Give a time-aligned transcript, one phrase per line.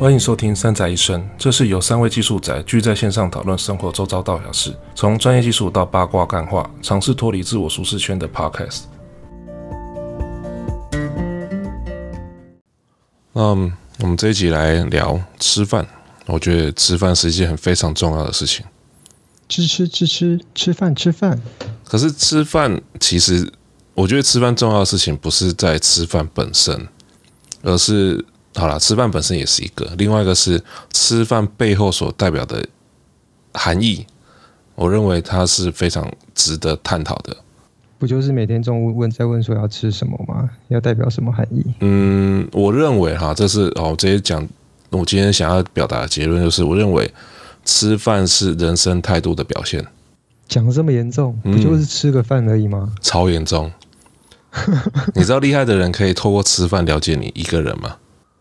[0.00, 8.84] 欢迎收听《三宅一生》，这是由三位技术宅聚在线上讨论生活周遭大小事，从专业技术到八卦干话，尝试脱离自我舒适圈的 Podcast。
[13.34, 15.86] 嗯，我们这一集来聊吃饭。
[16.24, 18.64] 我觉得吃饭是一件很非常重要的事情。
[19.50, 21.38] 吃吃吃吃吃饭吃饭。
[21.84, 23.52] 可是吃饭，其实
[23.92, 26.88] 我觉得吃饭重要的事情不是在吃饭本身，
[27.60, 28.24] 而是。
[28.54, 32.64] 好了，吃饭本身也是一个，另外一个是吃饭背后所代表的
[33.54, 34.04] 含义，
[34.74, 37.36] 我认为它是非常值得探讨的。
[37.98, 40.48] 不就是每天中午问在问说要吃什么吗？
[40.68, 41.62] 要代表什么含义？
[41.80, 44.46] 嗯，我认为哈，这是哦，我直接讲，
[44.90, 47.12] 我今天想要表达的结论就是，我认为
[47.64, 49.86] 吃饭是人生态度的表现。
[50.48, 52.88] 讲得这么严重，不就是吃个饭而已吗？
[52.90, 53.70] 嗯，超严重！
[55.14, 57.96] 你知道厉害的人可以透过吃饭了解你一个人吗？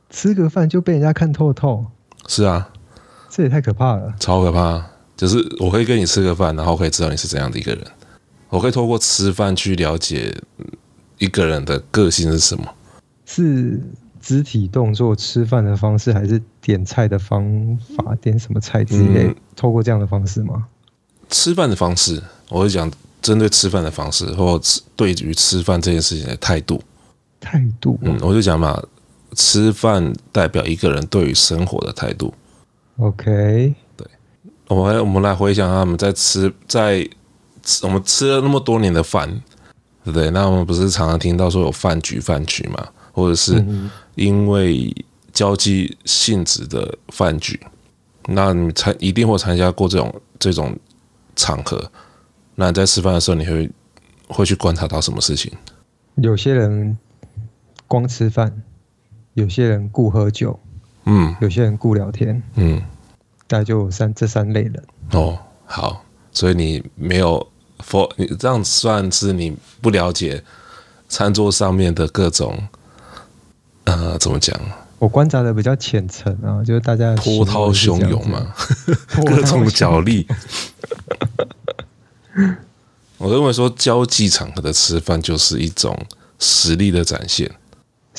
[0.10, 1.86] 吃个饭就被人家看透透，
[2.28, 2.70] 是啊，
[3.30, 4.84] 这也太可怕了，超可怕。
[5.16, 7.86] 就是我可以跟你吃个饭，然后可以知道你是怎样的一个人。
[8.48, 10.34] 我可以透过吃饭去了解
[11.18, 12.64] 一个人的个性是什么。
[13.26, 13.80] 是
[14.22, 18.16] 肢体动作、吃饭的方式，还是点菜的方法？
[18.16, 19.28] 点什么菜之类？
[19.28, 20.66] 嗯、透过这样的方式吗？
[21.30, 22.90] 吃饭的方式，我会讲
[23.22, 24.60] 针对吃饭的方式，或
[24.96, 26.82] 对于吃饭这件事情的态度。
[27.42, 28.82] 态度，嗯，我就讲嘛。
[29.36, 32.34] 吃饭代表一个人对于生活的态度。
[32.98, 34.08] OK，对，
[34.68, 37.08] 我们我们来回想他们在吃在
[37.64, 39.30] 吃我们吃了那么多年的饭，
[40.04, 40.30] 对不对？
[40.32, 43.64] 那我们不是常常听到说有饭局饭局嘛，或者是
[44.16, 44.94] 因为
[45.32, 47.60] 交际性质的饭局，
[48.28, 50.78] 那你参一定会参加过这种这种
[51.36, 51.90] 场合。
[52.56, 53.72] 那你在吃饭的时候，你会
[54.28, 55.54] 会去观察到什么事情？
[56.16, 56.98] 有些人
[57.88, 58.64] 光吃饭。
[59.40, 60.60] 有些人顾喝酒，
[61.06, 62.82] 嗯，有些人顾聊天，嗯，
[63.48, 64.84] 大概就三这三类人。
[65.12, 67.46] 哦，好，所以你没有
[67.80, 70.44] for 你这样算是你不了解
[71.08, 72.58] 餐桌上面的各种，
[73.86, 74.60] 呃，怎么讲？
[75.00, 78.54] 我观察的比较浅层啊，就是大家 波涛汹涌嘛，
[79.26, 80.28] 各种角力。
[83.18, 85.98] 我认为说交际场合的吃饭就是一种
[86.40, 87.50] 实力的展现。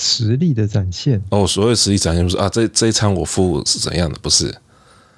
[0.01, 1.23] 实力的展现。
[1.29, 4.19] 哦，所谓实力展现不是啊，这这一餐我付是怎样的？
[4.23, 4.53] 不是，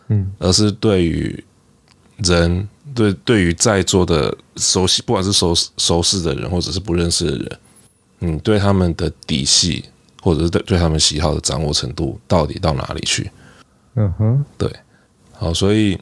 [0.08, 1.42] 嗯，而是对于
[2.16, 7.58] 人，对对于在座的熟悉，不管是熟熟识的人，或者是不认识的人，
[8.20, 9.84] 嗯，对他们的底细，
[10.20, 13.30] 或者是对对他们喜好的掌握程度，到底到哪里去？
[13.94, 14.68] 嗯哼，对，
[15.32, 15.96] 好，所以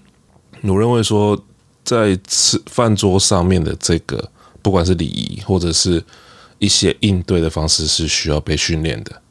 [0.63, 1.39] 我认为说，
[1.85, 4.31] 在吃饭桌上面的这个，
[4.63, 6.03] 不管是礼仪，或者是
[6.61, 9.23] 一些应对的方式是需要被训练的，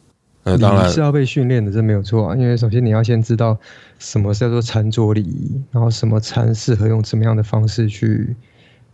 [0.43, 2.35] 那当然是要被训练的，这没有错啊。
[2.35, 3.55] 因为首先你要先知道
[3.99, 8.35] 什么叫做餐桌礼仪，然后什么餐适合用怎么样的方式去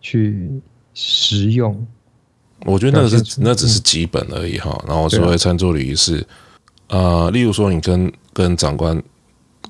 [0.01, 0.51] 去
[0.93, 1.87] 食用。
[2.65, 4.83] 我觉得那个是那只是基本而已哈。
[4.85, 6.21] 然后所谓餐桌礼仪是，
[6.89, 9.01] 呃，例如说你跟跟长官、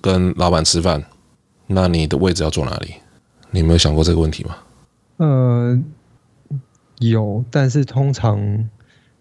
[0.02, 1.03] 跟老板吃饭，
[1.68, 2.96] 那你的位置要坐哪里？
[3.52, 4.58] 你有没有想过这个问题吗？
[5.18, 5.80] 呃。
[7.00, 8.69] 有，但是通常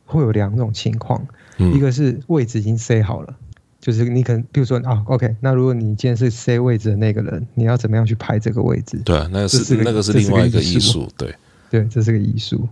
[0.05, 1.27] 会有两种情况，
[1.59, 3.35] 嗯、一个是位置已经塞好了，
[3.81, 8.97] 就是你可能比如说啊，OK，那如果你今天是塞位置的那个人，你要怎么样去排这个位置？
[9.05, 11.35] 对，那个是，是那个是另外一个艺术，对，
[11.71, 12.69] 对，这是个艺术。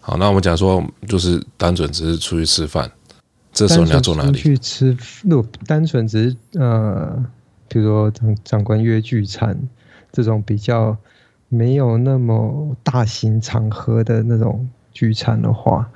[0.00, 2.90] 好，那我们讲说，就是单纯只是出去吃饭，
[3.52, 4.38] 这时候你要坐哪里？
[4.38, 7.24] 去吃，如果单纯只是呃，
[7.68, 9.58] 比如说长长官约聚餐
[10.12, 10.96] 这种比较。
[11.56, 15.90] 没有那么大型场合的那种聚餐的话，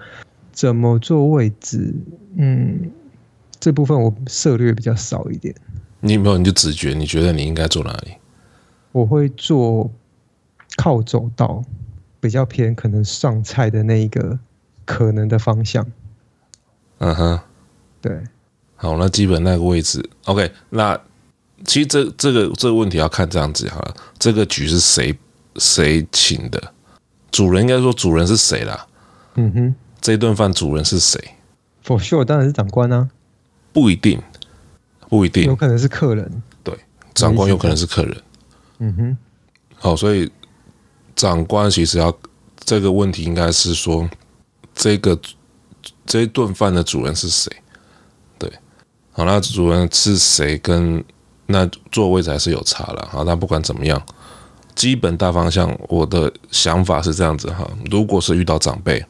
[0.52, 1.94] 怎么做位置？
[2.36, 2.90] 嗯，
[3.58, 5.54] 这部分我涉略比较少一点。
[6.00, 6.94] 你有没有你就直觉？
[6.94, 8.12] 你觉得你应该坐哪里？
[8.92, 9.90] 我会坐
[10.76, 11.62] 靠走道，
[12.20, 14.38] 比较偏可能上菜的那一个
[14.84, 15.86] 可能的方向。
[16.98, 17.40] 嗯哼，
[18.00, 18.18] 对。
[18.76, 20.50] 好，那基本那个位置，OK。
[20.70, 20.98] 那
[21.64, 25.14] 其实这这个这个问题要看这样子好了，这个局是谁？
[25.56, 26.72] 谁请的？
[27.30, 28.86] 主人应该说主人是谁啦？
[29.36, 31.18] 嗯哼，这顿饭主人是谁
[31.84, 33.08] ？For sure，当然是长官啊。
[33.72, 34.20] 不一定，
[35.08, 36.42] 不一定，有可能是客人。
[36.64, 36.76] 对，
[37.14, 38.22] 长官有可能是客人。
[38.80, 39.18] 嗯哼，
[39.76, 40.30] 好，所以
[41.14, 42.12] 长官其实要
[42.58, 44.10] 这个问题应该是说，
[44.74, 45.16] 这个
[46.04, 47.48] 这一顿饭的主人是谁？
[48.38, 48.52] 对，
[49.12, 50.58] 好，那主人是谁？
[50.58, 51.04] 跟
[51.46, 53.08] 那座位置还是有差了。
[53.08, 54.04] 好，那不管怎么样。
[54.80, 57.70] 基本大方向，我的想法是这样子哈。
[57.90, 59.04] 如果是遇到长辈，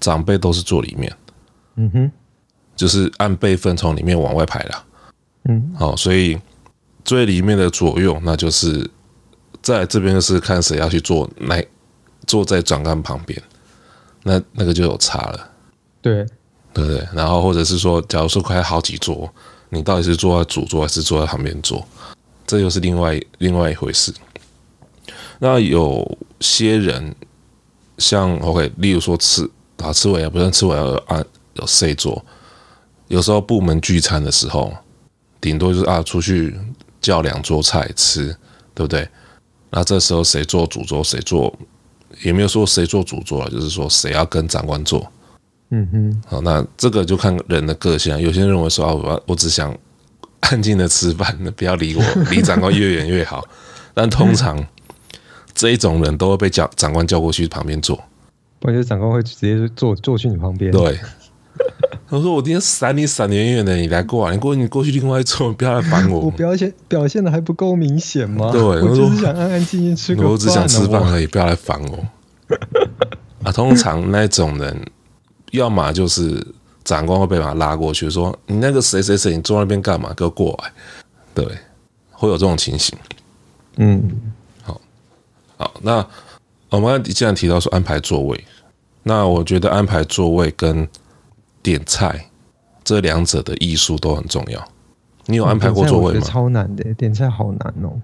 [0.00, 1.16] 长辈都是坐里面，
[1.76, 2.10] 嗯哼，
[2.74, 4.84] 就是按辈分从里面往外排啦。
[5.44, 6.36] 嗯，好，所以
[7.04, 8.90] 最里面的左右，那就是
[9.62, 11.64] 在这边就是看谁要去坐，来
[12.26, 13.40] 坐在转杆旁边，
[14.24, 15.50] 那那个就有差了。
[16.02, 16.26] 对，
[16.74, 17.06] 对不对？
[17.14, 19.32] 然后或者是说，假如说开好几桌，
[19.68, 21.86] 你到底是坐在主桌还是坐在旁边坐，
[22.44, 24.12] 这又是另外另外一回事。
[25.38, 27.14] 那有些人
[27.98, 29.48] 像 OK，例如说吃
[29.78, 31.24] 啊吃尾牙，不是吃尾牙啊
[31.54, 32.24] 有谁坐？
[33.08, 34.72] 有时候部门聚餐的时候，
[35.40, 36.54] 顶多就是啊出去
[37.00, 38.36] 叫两桌菜吃，
[38.74, 39.08] 对不对？
[39.70, 41.54] 那这时候谁做主桌，谁做
[42.22, 45.10] 也没有说谁做主桌了，就是说谁要跟长官坐。
[45.70, 48.18] 嗯哼，好，那这个就看人的个性啊。
[48.18, 49.76] 有些人认为说啊，我我只想
[50.40, 53.46] 安静的吃饭，不要离我，离长官越远越好。
[53.92, 54.56] 但通常
[55.58, 58.00] 这一种人都会被叫长官叫过去旁边坐。
[58.62, 60.70] 我觉得长官会直接坐坐去你旁边。
[60.70, 60.98] 对，
[62.08, 66.20] 他说我今天闪你闪远远的，你来过来，你过你过去另外一桌，不要来烦我。
[66.20, 68.52] 我表现表现的还不够明显吗？
[68.52, 71.98] 对，我就是想安安静静吃个饭，我只想吃饭而已，不要来烦我。
[73.42, 74.80] 啊，通常那种人。
[75.52, 76.46] 要么就是
[76.84, 80.12] 长官会被他拉过去，说你那个谁谁谁，你坐那边干嘛？
[80.14, 80.70] 给我过来。
[81.32, 81.42] 对，
[82.12, 82.94] 会有这种情形。
[83.78, 84.02] 嗯，
[85.58, 86.06] 好，那
[86.70, 88.44] 我们既然提到说安排座位，
[89.02, 90.88] 那我觉得安排座位跟
[91.62, 92.30] 点菜
[92.84, 94.66] 这两者的艺术都很重要。
[95.26, 96.20] 你有安排过座位吗？
[96.20, 98.00] 超难的，点菜好难哦。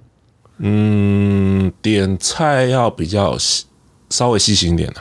[0.58, 3.36] 嗯，点菜要比较
[4.10, 5.00] 稍微细心一点的。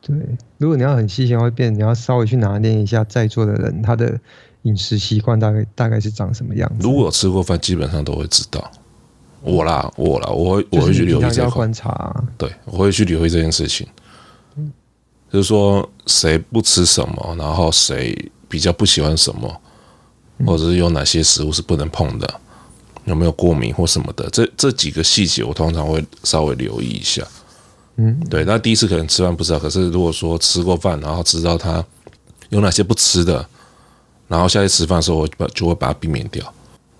[0.00, 0.14] 对，
[0.58, 4.20] 如果你要很细心，会变，你要稍微去拿捏一下在座的人他的
[4.62, 6.76] 饮食习惯大概大概是长什么样子。
[6.80, 8.70] 如果吃过饭，基本上都会知道。
[9.44, 11.50] 我啦，我啦，我会我会去留意这块。
[11.50, 12.24] 观察啊。
[12.38, 13.86] 对，我会去留意这件事情。
[14.56, 14.72] 嗯，
[15.30, 18.16] 就是说谁不吃什么，然后谁
[18.48, 19.60] 比较不喜欢什么，
[20.46, 22.40] 或者是有哪些食物是不能碰的，
[23.04, 27.22] 有没有过敏或什么的，这这几个细节我通常会稍微留意一下。
[27.96, 31.84] 嗯，对，那第一次可能吃饭不知道，可是如果说吃过饭，然后知道他
[32.48, 33.46] 有哪些不吃的，
[34.26, 36.52] 然后下次吃饭的时候，我把就会把它避免掉。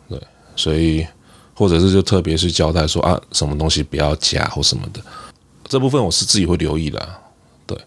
[0.08, 0.20] 对，
[0.55, 1.05] 所以
[1.55, 5.01] 或者是就特别是交代说啊，什么东西不要加或什么的，
[5.65, 7.09] 这部分我是自己会留意的。
[7.67, 7.79] 对，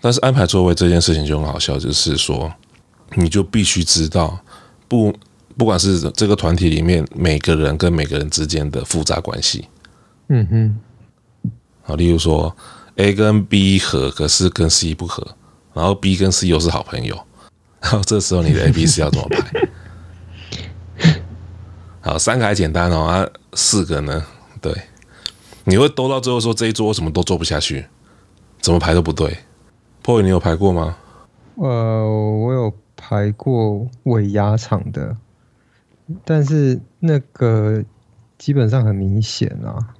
[0.00, 2.52] 但是安排座位这件事情就很好笑，就是说
[3.14, 4.38] 你就必须知道
[4.88, 5.14] 不
[5.56, 9.68] 不管是这个团体里面每个人跟每个人之间的复杂关系。
[10.28, 10.80] 嗯哼。
[11.84, 12.56] 好，例如说
[12.94, 15.26] ，A 跟 B 合，可是跟 C 不合，
[15.74, 17.20] 然后 B 跟 C 又是好朋友，
[17.80, 19.50] 然后这时候你的 A、B、C 要怎么排？
[22.02, 24.26] 好，三个还简单哦，啊，四个呢？
[24.60, 24.74] 对，
[25.64, 27.86] 你会兜到最后说这一桌什么都做不下去，
[28.60, 29.38] 怎么排都不对。
[30.02, 30.96] POY，你有排过吗？
[31.54, 32.04] 呃，
[32.40, 35.16] 我有排过尾牙场的，
[36.24, 37.84] 但是那个
[38.36, 39.94] 基本上很明显啊。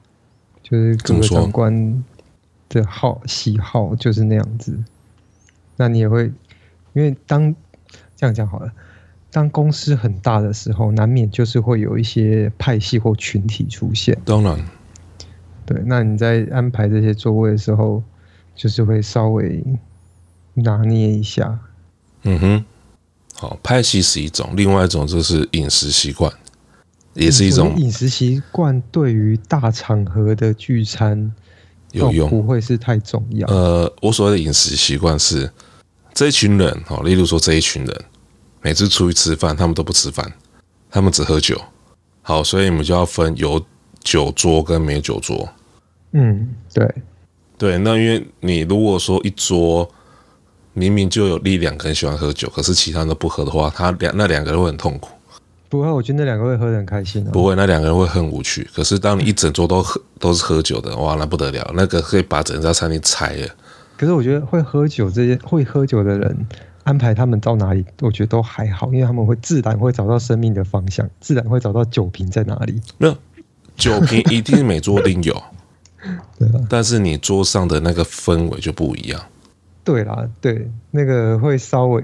[0.62, 2.04] 就是各个长官
[2.68, 4.76] 的好喜好就是那样子，
[5.76, 6.32] 那你也会
[6.94, 7.54] 因为当
[8.16, 8.72] 这样讲好了，
[9.32, 14.16] 当公司很大的时候，难免就是会有一些派系或群体出现。
[14.26, 14.62] 当然，
[15.64, 18.02] 对，那你在安排这些座位的时候，
[18.54, 19.64] 就是会稍微
[20.52, 21.58] 拿捏一下。
[22.24, 22.64] 嗯哼，
[23.34, 26.30] 好，派系是一种，另外一种就是饮食习惯。
[27.14, 31.30] 也是一种饮食习惯，对于大场合的聚餐
[31.90, 33.46] 有用，不会是太重要。
[33.48, 35.50] 呃，我所谓的饮食习惯是
[36.14, 38.04] 这一群人，哦，例如说这一群人
[38.62, 40.32] 每次出去吃饭，他们都不吃饭，
[40.90, 41.60] 他们只喝酒。
[42.22, 43.60] 好，所以你们就要分有
[44.00, 45.48] 酒桌跟没酒桌。
[46.12, 46.94] 嗯，对，
[47.58, 47.78] 对。
[47.78, 49.90] 那因为你如果说一桌
[50.74, 55.10] 明明就有一两个人喜欢喝酒，可是其他人都不喝的话，他两那两个人会很痛苦。
[55.68, 57.30] 不会，我觉得那两个会喝得很开心，哦。
[57.32, 58.68] 不会，那两个人会很无趣。
[58.74, 63.48] 可是当你一整桌都喝都是喝酒的，哇，那不得了，那个可以把整家餐厅拆了。
[63.96, 66.46] 可是我觉得会喝酒这些会喝酒的人，
[66.84, 72.80] 安排他们到哪里，我觉得都还好，因为他们会自然会找到生命的方向，自然会找到酒瓶在哪里。
[72.98, 73.16] 没有，
[73.76, 75.42] 酒瓶一定每桌定有，
[76.38, 76.60] 对吧？
[76.68, 79.20] 但是你桌上的那个氛围就不一样。
[79.84, 82.02] 对啦，对，那个会稍微。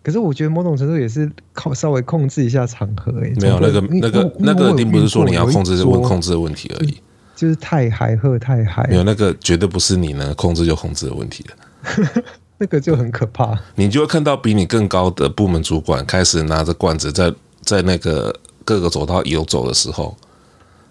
[0.00, 6.96] 可是我觉得某种程度也是靠稍微控制一下场合诶、欸，没有那个那个那个，并不是说你要控制是问控制的问题而已，
[7.36, 12.24] 就是太嗨喝太嗨，没有那个绝对不是你能控制就控制的问题的，
[12.58, 13.58] 那个就很可怕。
[13.76, 18.34] 你就会看到比你更高的部门主管开始拿着罐子在在那个
[18.64, 20.16] 各个走道游走的时候，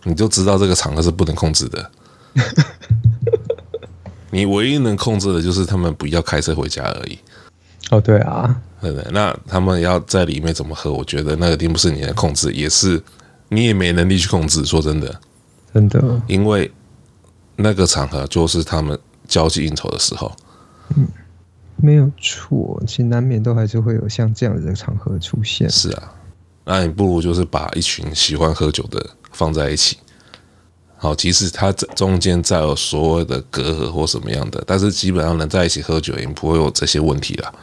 [0.04, 1.92] 你就知道这个场合是不能控制的。
[4.32, 7.18] 你唯一能控制的就是他们不要开车回家而已。
[7.90, 10.92] 哦，对啊，对对，那他们要在里面怎么喝？
[10.92, 13.02] 我觉得那个并不是你的控制，也是
[13.50, 14.66] 你也没能力去控制。
[14.66, 15.20] 说真的，
[15.74, 16.70] 真的，因为
[17.56, 20.32] 那个场合就是他们交际应酬的时候。
[20.98, 21.08] 嗯，
[21.78, 25.70] 没有错，其实难免都还是会有像这样子的场合出现。
[25.70, 26.14] 是啊，
[26.66, 29.98] 那你不如就是把一群喜欢喝酒的放在一起。
[31.00, 37.54] 好，即使他这中间再有所谓的隔阂或什么样的，但是基本上能在一起喝酒，也不会有这些问题了。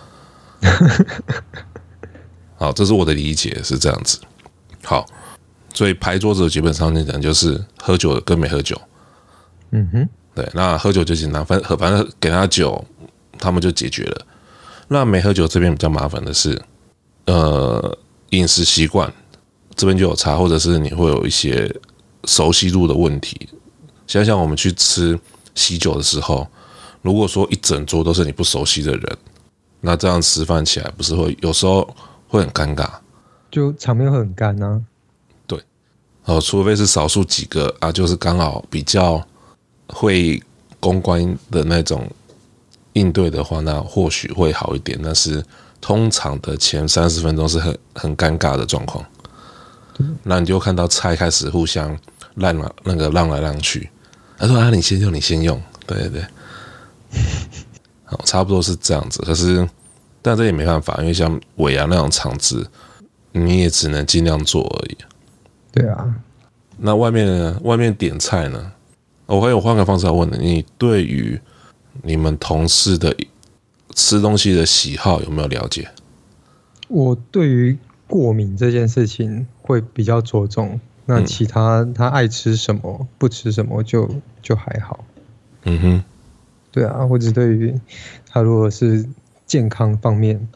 [2.57, 4.21] 好，这是我的理解是这样子。
[4.85, 5.05] 好，
[5.75, 8.81] 所以牌桌子基本上来讲就是喝酒跟没喝酒。
[9.73, 12.85] 嗯哼，对，那喝酒就简单，反正反正给他酒，
[13.39, 14.27] 他们就解决了。
[14.89, 16.61] 那没喝酒这边比较麻烦的是，
[17.27, 17.99] 呃，
[18.31, 19.13] 饮食习惯
[19.75, 21.75] 这边就有差，或者是你会有一些。
[22.27, 23.37] 熟悉度的问题，
[24.07, 25.21] 想想我们去吃
[25.55, 26.49] 喜酒的时候，
[27.03, 29.19] 如果说一整桌都是你不熟悉的人，
[29.83, 31.87] 那这样吃饭起来不是会有时候
[32.27, 32.89] 会很尴尬，
[33.51, 34.81] 就场面会很干啊。
[35.47, 35.61] 对，
[36.25, 39.23] 哦，除非是少数几个啊，就是刚好比较
[39.89, 40.43] 会
[40.81, 42.11] 公关的那种
[42.95, 44.99] 应对的话，那或许会好一点。
[45.01, 45.45] 但是
[45.81, 49.05] 通常的前三十分钟是很很尴尬的状况，
[50.25, 51.97] 那你就看到菜开始互相。
[52.37, 53.89] 让了那个让来让去，
[54.37, 56.27] 他说啊，你先用，你先用，对对对，
[58.03, 59.23] 好，差不多是这样子。
[59.23, 59.65] 可是，
[60.21, 62.69] 但这也没办法，因为像尾牙那种场子，
[63.31, 64.99] 你也只能尽量做而已。
[65.71, 66.13] 对啊，
[66.77, 67.57] 那外面呢？
[67.63, 68.73] 外面点菜呢？
[69.27, 71.41] 我还有换个方式来问你，你对于
[72.03, 73.17] 你们同事的
[73.95, 75.89] 吃东西的喜好有没有了解？
[76.89, 80.81] 我对于过敏这件事情会比较着重。
[81.07, 84.09] 那其他他爱吃什么不吃什么就
[84.41, 85.05] 就还好，
[85.65, 86.05] 嗯哼，
[86.73, 87.79] 对啊，或者对于
[88.27, 89.07] 他如果是
[89.45, 90.49] 健康方面，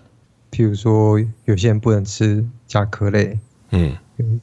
[0.50, 3.38] 譬如说有些人不能吃甲壳类，
[3.73, 3.95] 嗯，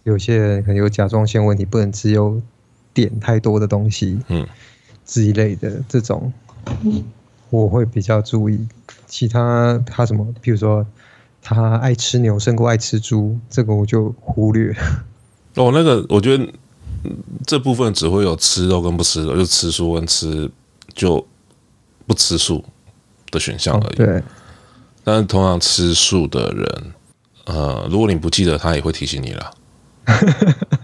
[0.03, 2.39] 有些人可能有甲状腺问题，不能吃有
[2.93, 4.47] 碘太多的东西，嗯，
[5.03, 6.31] 这一类的这种，
[7.49, 8.67] 我会比较注意。
[9.07, 10.85] 其他他什么，比如说
[11.41, 14.75] 他爱吃牛胜过爱吃猪，这个我就忽略。
[15.55, 16.47] 哦，那个我觉得
[17.45, 20.49] 这部分只会有吃肉跟不吃肉，就吃素跟吃
[20.93, 21.25] 就
[22.07, 22.65] 不吃素
[23.31, 23.95] 的选项而已。
[23.95, 24.23] 对。
[25.03, 26.93] 但是通常吃素的人，
[27.45, 29.51] 呃，如果你不记得，他也会提醒你了。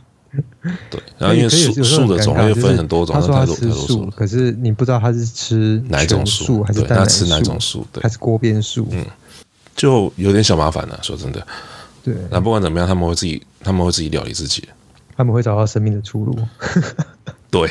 [0.90, 1.02] 对。
[1.18, 8.88] 然后因为树树的种类分很多种，他说他吃树，可是你不知道他是吃哪种树还是他吃哪种素，还是锅边树。
[8.92, 9.06] 嗯，
[9.76, 11.00] 就有点小麻烦了。
[11.02, 11.46] 说真的。
[12.04, 12.16] 对。
[12.30, 13.42] 那不管怎么样，他们会自己。
[13.64, 14.68] 他们会自己料理自己，
[15.16, 16.36] 他们会找到生命的出路。
[17.52, 17.70] 对，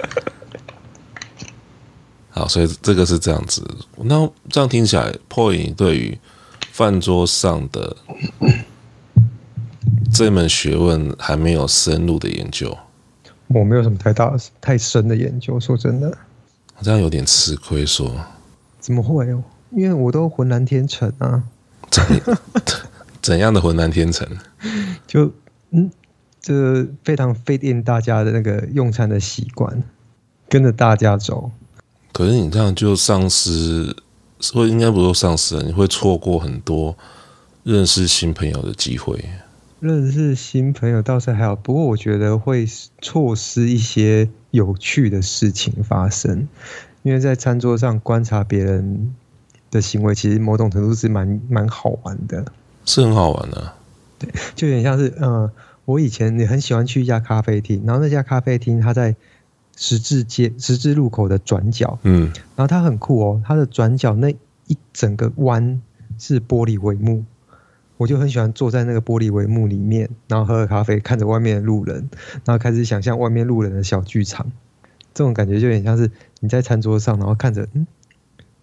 [2.28, 3.66] 好，所以这个是这样子。
[3.96, 6.18] 那这样听起来，Poi 对于
[6.70, 7.96] 饭桌上的
[10.12, 12.76] 这门学问还没有深入的研究。
[13.48, 16.16] 我没有什么太大太深的研究，说真的，
[16.82, 17.84] 这样有点吃亏。
[17.84, 18.14] 说
[18.78, 19.42] 怎么会哦？
[19.70, 21.42] 因为我都浑然天成啊。
[23.20, 24.26] 怎样的浑然天成？
[25.06, 25.30] 就
[25.70, 25.90] 嗯，
[26.40, 29.82] 这非常 fit in 大家的那个用餐的习惯，
[30.48, 31.50] 跟着大家走。
[32.12, 33.94] 可是你这样就丧失，
[34.52, 36.96] 会应该不说丧失了，你会错过很多
[37.62, 39.24] 认识新朋友的机会。
[39.82, 42.64] 认识新朋友倒是还好，不过我觉得会
[43.00, 46.46] 错失一些有趣的事情发生，
[47.02, 49.12] 因为在餐桌上观察别人
[49.72, 52.44] 的行为，其实某种程度是蛮蛮好玩的。
[52.84, 53.74] 是很好玩的，啊，
[54.20, 55.52] 对，就有点像是，嗯、呃，
[55.84, 59.16] 我以前也很喜欢去一家咖啡厅，然后那家咖啡厅它在
[59.76, 64.30] 十字街十字路口的转角，嗯，然后它很酷哦，它的转角那
[64.68, 65.82] 一整个弯
[66.18, 67.24] 是玻璃帷幕，
[68.02, 72.10] 我就很喜欢坐在那个玻璃帷幕里面，然后喝喝咖啡，看着外面的路人，
[72.44, 74.50] 然后开始想象外面路人的小剧场，
[75.14, 77.86] 这种感觉就有点像是你在餐桌上，然后看着，嗯，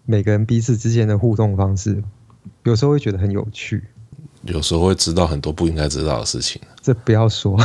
[0.04, 2.04] 每个人彼此之间的互动方式，
[2.64, 3.82] 有时候会觉得很有趣。
[4.42, 7.58] 有时候会知道很多不应该知道的事情，这不要说。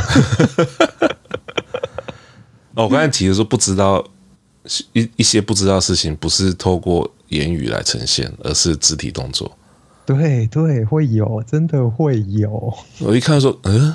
[2.72, 4.02] 哦，我刚才提的说不知道
[4.94, 9.54] 一一些不知道的事情，不是透过言语来呈现，而是肢体动作。
[10.14, 12.72] 对对，会有，真的会有。
[13.00, 13.94] 我一看说，嗯，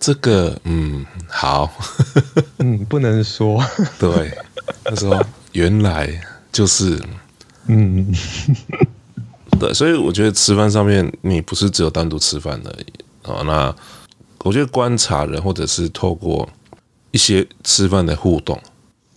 [0.00, 1.72] 这个，嗯，好，
[2.58, 3.62] 嗯，不能说。
[3.98, 4.36] 对，
[4.82, 7.00] 他说原来就是，
[7.68, 8.12] 嗯。
[9.58, 13.40] 对，所以我觉得吃饭上面，你不是只有单独吃饭而已啊。
[13.42, 13.74] 那
[14.40, 16.46] 我觉得观察人，或者是透过
[17.10, 18.60] 一些吃饭的互动，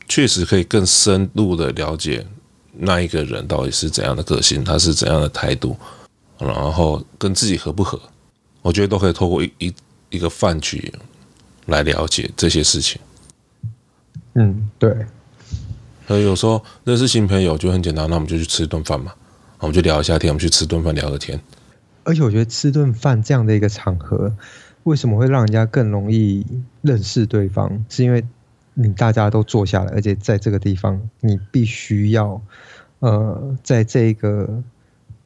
[0.07, 2.25] 确实可以更深入的了解
[2.71, 5.75] 那一个人到底是怎样的个性，他是怎样的态度，
[6.39, 7.99] 然后跟自己合不合，
[8.61, 9.73] 我觉得都可以透过一一
[10.09, 10.91] 一个饭局
[11.65, 12.99] 来了解这些事情。
[14.33, 15.05] 嗯，对。
[16.07, 19.13] 所以有时候认识新朋友就很简单，那我们就去吃顿饭嘛，
[19.59, 21.39] 我们就聊一下天，我们去吃顿饭聊个天。
[22.03, 24.33] 而且我觉得吃顿饭这样的一个场合，
[24.83, 26.43] 为什么会让人家更容易
[26.81, 27.85] 认识对方？
[27.89, 28.25] 是因为
[28.73, 32.41] 你大家都坐下来，而且在这个地方，你必须要
[32.99, 34.49] 呃，在这个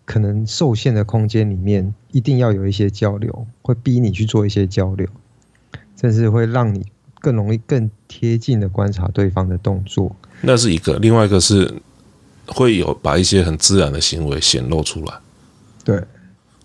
[0.05, 5.07] 可能受限的空间里面，一定要有一些交流，会逼你去做一些交流，
[6.00, 6.86] 甚至会让你
[7.19, 10.15] 更容易、更贴近的观察对方的动作。
[10.41, 11.74] 那是一个，另外一个是
[12.48, 15.13] 会有把一些很自然的行为显露出来。
[15.83, 16.01] 对。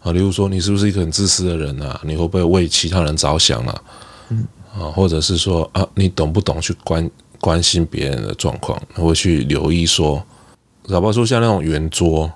[0.01, 2.01] 啊，例如说，你是不是一个很自私的人啊？
[2.05, 3.83] 你会不会为其他人着想啊？
[4.29, 8.81] 嗯，啊，或者是说啊，你懂不懂去关关心别人的状况？
[8.95, 10.25] 会去留意说，
[10.87, 12.33] 哪怕说像那种圆桌，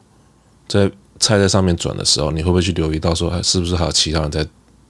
[0.72, 4.46] 在菜在上面转的时候，你会不会去留意到说，是不是还有其他人在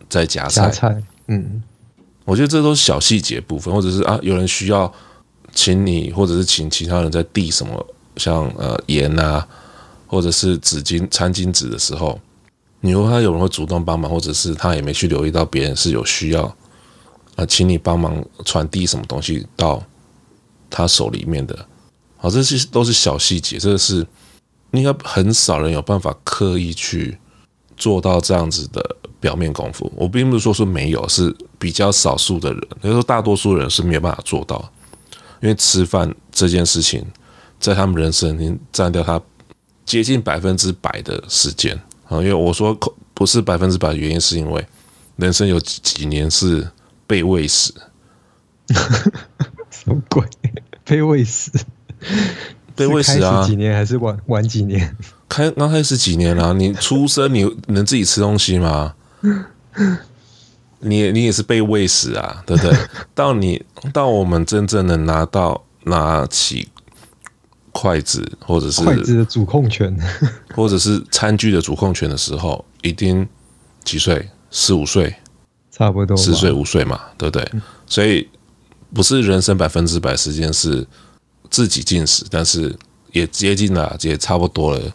[0.09, 0.63] 在夹菜？
[0.63, 1.61] 夹菜，嗯，
[2.25, 4.93] 我觉得这都是小细节部分，或者是啊，有人需要
[5.53, 7.85] 请你，或者是请其他人在递什么，
[8.17, 9.45] 像呃盐啊，
[10.07, 12.17] 或者是纸巾、餐巾纸的时候。
[12.85, 16.45] 你说他有人会主动帮忙，或者是他也没去留意到别人是有需要
[17.37, 19.83] 啊，请你帮忙传递什么东西到
[20.69, 21.67] 他手里面的，
[22.17, 24.05] 好，这些都是小细节，这个是
[24.73, 27.17] 应该很少人有办法刻意去
[27.77, 29.91] 做到这样子的表面功夫。
[29.95, 34.73] 我并不是说是没有，是比较少数的人，就是说大多数人是没有办法做到，
[35.41, 37.05] 因为吃饭这件事情
[37.61, 39.21] 在他们人生已经占掉他
[39.85, 41.75] 接近百分之百的时间。
[42.09, 42.77] 啊，因为我说
[43.15, 44.67] 不是百分之百的原因，是因为
[45.17, 46.67] 人生有几年是
[47.07, 47.73] 被喂死，
[49.71, 50.27] 什么鬼？
[50.85, 51.51] 被喂死？
[52.87, 53.45] 被喂食啊？
[53.47, 54.97] 几年还是晚晚几年？
[55.29, 56.53] 开刚开始几年啊？
[56.53, 58.95] 你出生你能自己吃东西吗？
[60.81, 62.43] 你你也是被喂食啊？
[62.45, 62.77] 对不对？
[63.15, 66.69] 到你到我们真正能拿到拿起。
[67.75, 69.97] 筷子，或者是筷子的主控权，
[70.55, 73.27] 或者是餐具的主控权的时候，一定
[73.83, 74.29] 几岁？
[74.51, 75.17] 四五岁，
[75.71, 77.49] 差不多四岁五岁嘛，对不对？
[77.55, 78.29] 嗯、所以
[78.93, 80.87] 不是人生百分之百时间是
[81.53, 82.77] 自己进食，但是
[83.13, 84.93] 也接近了，也差不多了。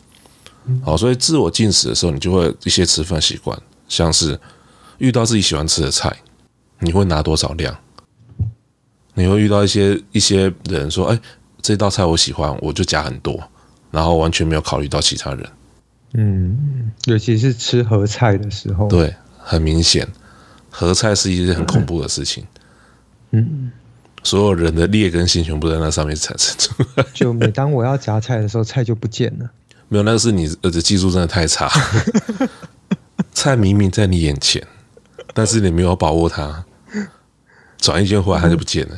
[0.83, 4.37] 好，所以自我进食的时候，你就会一些吃饭习惯，像是
[4.97, 6.13] 遇到自己喜欢吃的菜，
[6.79, 7.73] 你会拿多少量？
[9.13, 11.17] 你会遇到一些一些人说，哎。
[11.59, 13.37] 这道菜我喜欢，我就加很多，
[13.91, 15.49] 然后完全没有考虑到其他人。
[16.13, 20.07] 嗯，尤其是吃合菜的时候，对，很明显，
[20.69, 22.45] 合菜是一件很恐怖的事情。
[23.31, 23.69] 嗯，
[24.27, 27.05] 所有人的劣根性全部在那上面产生出来。
[27.13, 29.49] 就每当我要夹菜的时候，菜就不见了。
[29.87, 31.71] 没有，那个是你的技术真的太差。
[33.31, 34.61] 菜明明在你眼前，
[35.33, 36.65] 但是你没有把握它，
[37.77, 38.95] 转一圈回来它就不见了。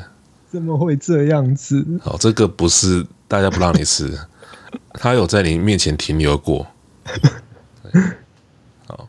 [0.49, 1.85] 怎么会这样子？
[2.01, 4.11] 好，这个不是大家不让你吃，
[4.93, 6.65] 它有在你面前停留过。
[8.87, 9.07] 好，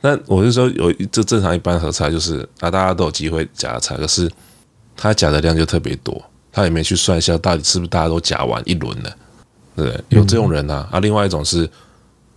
[0.00, 4.30] 那我就说有这正常一般合菜就是啊，大家都有机会夹菜，可是
[4.98, 6.20] 他夹的量就特别多，
[6.52, 9.16] 他也没去算一下到底是不是大家都夹完一轮了，
[9.74, 10.04] 对不对？
[10.10, 10.86] 有这种人啊。
[10.92, 11.70] 啊，另外一种是，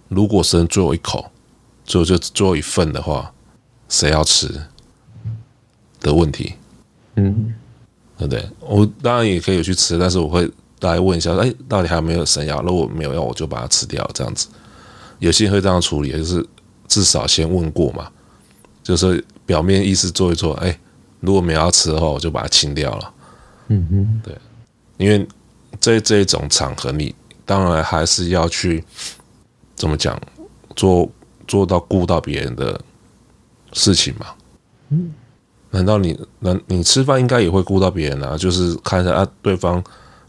[0.08, 1.30] 如果剩最后一口，
[1.84, 3.34] 最后就最后一份的话，
[3.90, 4.48] 谁要吃
[6.00, 6.54] 的问题？
[7.16, 7.56] 嗯。
[8.18, 8.48] 对不对？
[8.60, 10.48] 我当然也可以去吃，但是我会
[10.78, 12.62] 大家问一下，哎，到底还有没有剩药？
[12.62, 14.48] 如果没有药，我就把它吃掉，这样子。
[15.18, 16.46] 有些人会这样处理，就是
[16.88, 18.12] 至少先问过嘛，
[18.84, 20.80] 就是表面意思做一做，哎，
[21.22, 23.14] 如果没有要吃的话，我就把它清掉了。
[23.70, 24.38] 嗯哼，对，
[24.98, 25.26] 因为
[25.80, 28.84] 在这一种场合，你当然还是要去
[29.76, 30.22] 怎么讲，
[30.76, 31.10] 做
[31.48, 32.80] 做到顾到别人的
[33.72, 34.26] 事情嘛。
[34.90, 35.14] 嗯。
[35.74, 38.38] 难道你难你吃饭应该也会顾到别人啊？
[38.38, 39.82] 就是看一下啊，对方，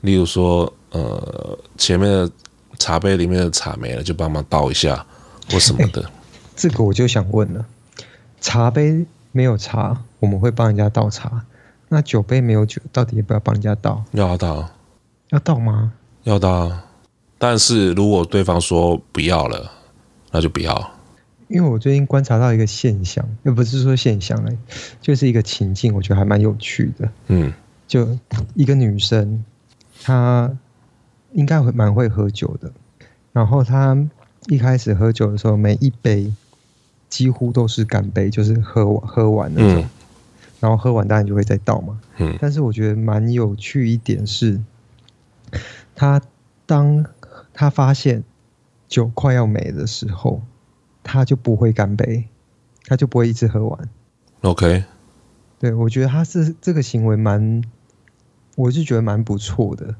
[0.03, 2.31] 例如说，呃，前面的
[2.79, 5.05] 茶杯里面的茶没了，就帮忙倒一下
[5.51, 6.09] 或什么的。
[6.55, 7.67] 这个我就想问了，
[8.41, 11.45] 茶杯没有茶，我们会帮人家倒茶。
[11.89, 14.03] 那酒杯没有酒，到底要不要帮人家倒？
[14.13, 14.71] 要倒。
[15.31, 15.93] 要倒吗？
[16.23, 16.71] 要倒。
[17.39, 19.73] 但是如果对方说不要了，
[20.31, 20.91] 那就不要。
[21.49, 24.57] 因为我最近观察到一个现象，又不是说现象哎，
[25.03, 27.11] 就是一个情境，我觉得还蛮有趣的。
[27.29, 27.53] 嗯，
[27.87, 28.09] 就
[28.55, 29.45] 一个女生，
[30.03, 30.51] 她
[31.33, 32.73] 应该会蛮会喝酒的。
[33.33, 33.95] 然后她
[34.49, 36.33] 一开始喝酒的时候，每一杯
[37.13, 39.87] 几乎都是干杯，就是喝完喝完那种。
[40.61, 42.01] 然后喝完当然就会再倒嘛。
[42.17, 42.35] 嗯。
[42.41, 44.59] 但是我觉得蛮有趣一点是，
[45.95, 46.23] 他
[46.65, 47.05] 当
[47.53, 48.25] 他发现
[48.89, 50.41] 酒快要没的时候，
[51.03, 52.25] 他就不会干杯，
[52.87, 53.89] 他就不会一直喝完。
[54.41, 54.85] OK，
[55.59, 57.63] 对，我觉得他是这个行为蛮，
[58.57, 59.95] 我是觉得蛮不错的。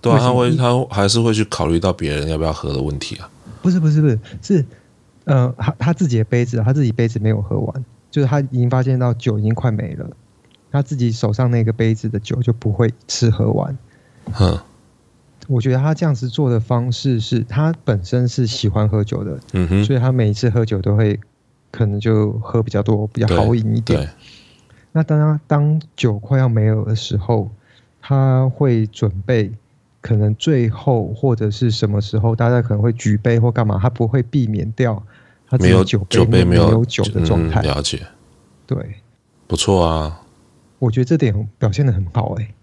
[0.00, 3.28] 对啊，他会，他还是会去考虑到别人要不要喝的问题啊。
[3.60, 4.64] 不是不是不是是，
[5.24, 10.08] 呃，他他自己的杯子，他自己杯子没有喝完，就是他已经发现到酒已经快没了，
[10.70, 13.76] 他自己手上那个杯子的酒就不会吃喝完。
[14.40, 14.58] 嗯。
[15.46, 21.20] 我觉得他这样子做的方式是他本身是喜欢喝酒的，嗯哼，所以他每一次喝酒都会
[21.70, 24.08] 可能就喝比较多，比较好饮一点。
[24.92, 27.50] 那当他当酒快要没有的时候，
[28.00, 29.52] 他会准备
[30.04, 35.02] 可能最后或者是什么时候，大家可能会举杯或干嘛，他不会避免掉
[35.48, 37.62] 他没有酒杯没有酒的状态。
[37.62, 38.06] 嗯，了解，
[38.66, 38.76] 对，
[39.46, 40.20] 不错啊，
[40.78, 42.54] 我觉得这点表现的很好哎。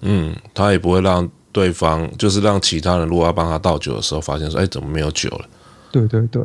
[0.00, 1.30] 嗯，他也不会让。
[1.50, 5.48] 对方就是让其他人如果要帮他倒酒的时候，发现说：“哎，怎么没有酒了？”
[5.90, 6.44] 对对对，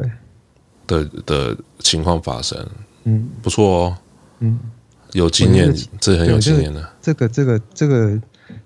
[0.87, 2.57] 的的情况发生，
[3.03, 3.97] 嗯，不错哦，
[4.39, 4.57] 嗯，
[5.11, 6.89] 有经验，这很有经验的。
[7.01, 8.19] 这个这个这个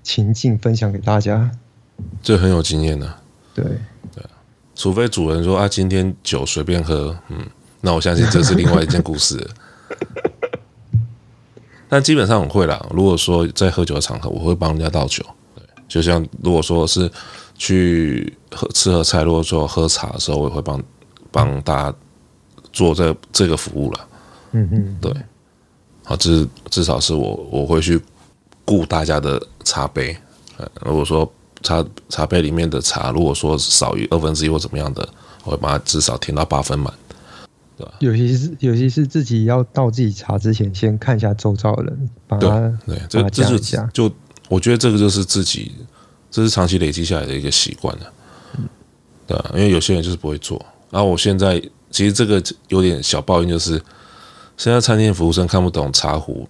[0.04, 1.52] 情境分享给大家，
[2.22, 3.14] 这很有经验的。
[3.54, 3.66] 对
[4.14, 4.24] 对，
[4.76, 7.46] 除非主人说：“啊，今天酒随便喝。”嗯，
[7.82, 9.50] 那我相信这是另外一件故事。
[11.90, 12.86] 但基本上我会啦。
[12.92, 15.24] 如果说在喝酒的场合，我会帮人家倒酒。
[15.56, 17.10] 对就像如果说是
[17.56, 20.84] 去喝吃喝菜，如果说喝茶的时候，我也会帮
[21.32, 21.98] 帮大家
[22.74, 24.08] 做这这个服务了。
[24.52, 25.14] 嗯嗯，对，
[26.04, 28.00] 好，至至少是我我会去
[28.66, 30.16] 顾大家的茶杯。
[30.82, 31.32] 如果说
[31.64, 35.08] 茶茶杯里面的茶，如果说少于二分之一或怎么样的，
[35.44, 36.94] 我会把它至少填到八分满，
[37.78, 37.94] 对吧？
[38.00, 42.50] 有些是有些是自己要倒自己茶之前，先看一下周遭的人，把它
[42.86, 43.58] 对，对，这这就
[43.94, 44.16] 就。
[44.50, 45.74] 我觉得这个就是自己，
[46.32, 48.14] 这是长期累积下来的一个习惯了，
[49.28, 50.66] 对，因为有些人就是不会做。
[50.90, 53.72] 然后我现在其实这个有点小抱怨，就是
[54.56, 56.48] 现在餐厅服务生看不懂茶壶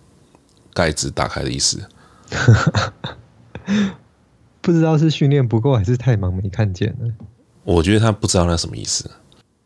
[0.76, 1.82] 盖子打开的意思，
[4.67, 7.10] 不知道是训练不够还是太忙没看见了。
[7.63, 9.10] 我觉得他不知道那什么意思。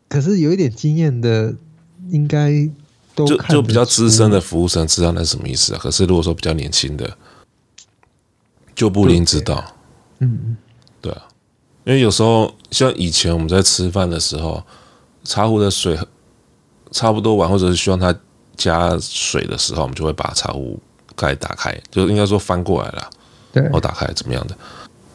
[0.08, 1.52] 可是有一点经验的，
[2.10, 2.52] 应该
[3.16, 5.80] 都就就比较资深的服务生知道那是什么意思啊。
[5.82, 7.18] 可是如果说比较年轻的，
[8.76, 9.74] 就不一定知道，
[10.20, 10.56] 嗯，
[11.00, 11.26] 对啊，
[11.82, 14.62] 因为有时候像以前我们在吃饭的时候，
[15.24, 15.98] 茶壶的水
[16.92, 18.14] 差不多完，或者是需要他
[18.56, 20.78] 加水的时候，我们就会把茶壶
[21.16, 23.10] 盖打开，就应该说翻过来了，
[23.52, 24.56] 对，然后打开怎么样的，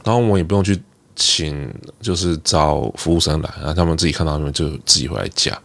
[0.08, 0.82] 然后我们也不用去
[1.18, 5.62] 请，就是找服务生来，然后他们自己看到他们就自己回来加，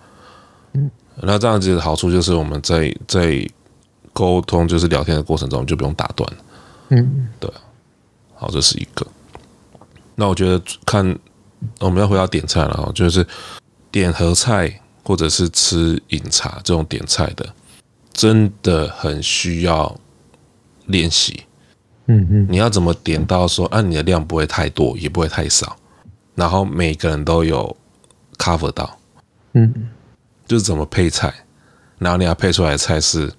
[0.72, 3.48] 嗯，那这样子的好处就是我们在在
[4.12, 6.28] 沟通就是聊天的过程中就不用打断，
[6.88, 7.60] 嗯，对啊。
[8.34, 9.06] 好，这是一个。
[10.16, 11.16] 那我觉得看
[11.78, 13.24] 我们要回到点菜了，就是
[13.92, 17.48] 点合菜或者是吃饮茶这种点菜的，
[18.12, 19.96] 真的很需要
[20.86, 21.44] 练习。
[22.12, 25.74] 嗯嗯，你要怎么点到说，按、啊、你的量不会太多，也不会太少，
[26.34, 27.74] 然后每个人都有
[28.36, 28.98] cover 到。
[29.54, 29.72] 嗯，
[30.46, 31.32] 就是怎么配菜，
[31.98, 33.32] 然后你要配出来的菜是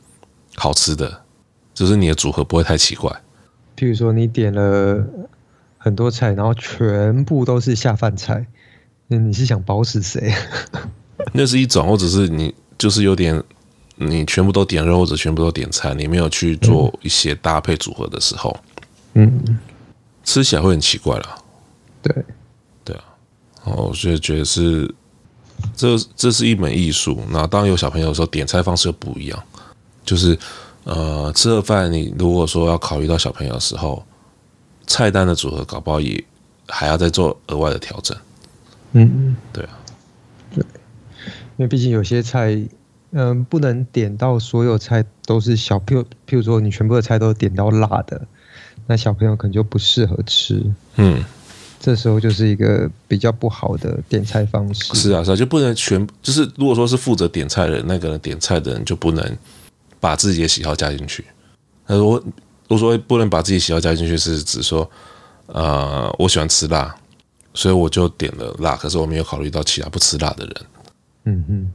[0.56, 1.22] 好吃的，
[1.74, 3.12] 就是你的组合不会太奇怪。
[3.78, 5.06] 譬如说，你点了
[5.78, 8.46] 很多菜，然后全部都是下饭菜，
[9.08, 10.34] 那你是想饱死谁？
[11.32, 13.44] 那是一种，或者是你就是有点，
[13.96, 18.56] 你全部都点肉，或者全部都点菜，你没有去做一些搭配组合的时候，
[19.14, 19.60] 嗯，
[20.24, 21.36] 吃起来会很奇怪了。
[22.02, 22.26] 对，
[22.84, 23.04] 对啊，
[23.64, 24.94] 哦我就觉得是，
[25.76, 27.22] 这这是一门艺术。
[27.30, 29.44] 那当有小朋友的时候，点菜方式又不一样，
[30.06, 30.38] 就是。
[30.86, 34.06] 呃，吃了饭，你如果说要考虑到小朋友的时候，
[34.86, 36.22] 菜单的组合搞不好也
[36.68, 38.18] 还要再做额外的调整。
[38.92, 39.80] 嗯嗯，对啊，
[40.54, 40.62] 对，
[41.56, 42.62] 因为毕竟有些菜，
[43.14, 48.22] 嗯、呃，不能点到所有菜都是小，譬如譬如说你全部的菜都点到辣的，
[48.86, 50.64] 那小朋友可能就不适合吃。
[50.98, 51.24] 嗯，
[51.80, 54.94] 这时候就是一个比较不好的点菜方式。
[54.94, 59.38] 是啊，是啊，就不能全，就是如果说是负责点菜的人，那个人点菜的人就不能。
[60.04, 61.24] 把自己的喜好加进去。
[61.88, 62.24] 他说：“我
[62.68, 64.92] 我说不能把自己喜好加进去，是指说，
[65.46, 66.94] 呃，我喜欢吃辣，
[67.54, 68.76] 所以我就点了辣。
[68.76, 70.56] 可是我没有考虑到其他不吃辣的人。
[71.24, 71.72] 嗯嗯，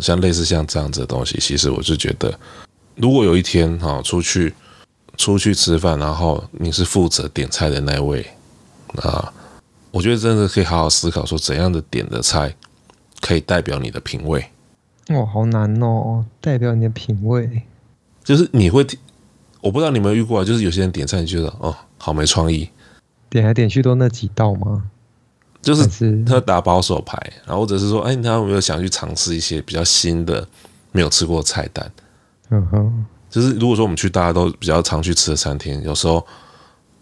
[0.00, 2.32] 像类似像这样子的东西，其实我是觉得，
[2.96, 4.54] 如果有一天哈出去
[5.16, 8.26] 出去吃饭，然后你是负责点菜的那位
[9.02, 9.32] 啊，
[9.90, 12.54] 我觉得真的可以好好思考，说怎样的点的菜
[13.20, 14.44] 可以代表你的品味。”
[15.08, 16.24] 哦，好难哦！
[16.40, 17.62] 代表你的品味，
[18.22, 18.86] 就是你会，
[19.60, 22.70] 我不知道你有没有遇过，就是有些人点菜，你觉得哦，好没创意，
[23.28, 24.84] 点来点去都那几道吗？
[25.62, 30.46] 就是他打保守牌，然后或者是说，哎，他有没有想去尝试一些比较新的、
[30.90, 31.92] 没有吃过的菜单？
[32.50, 36.26] 嗯哼，就是如果说我们去大家都比较常去吃的餐厅，有时候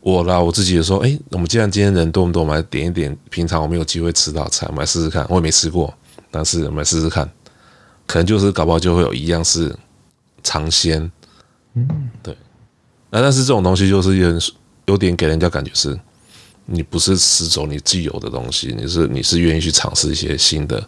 [0.00, 5.26] 我啦我自己也说，哎，我们既然今天人多不多，我们来点一点平常我们有机会吃到的菜，我们来试试看。
[5.28, 5.92] 我也没吃过，
[6.30, 7.28] 但是我们来试试看，
[8.06, 9.74] 可能就是搞不好就会有一样是
[10.42, 11.10] 尝鲜。
[11.74, 12.36] 嗯，对。
[13.10, 14.40] 那但是这种东西就是有点
[14.86, 15.98] 有点给人家感觉是，
[16.72, 20.82] 你不是死走你既有的东西，你是你是愿意去尝试一些新的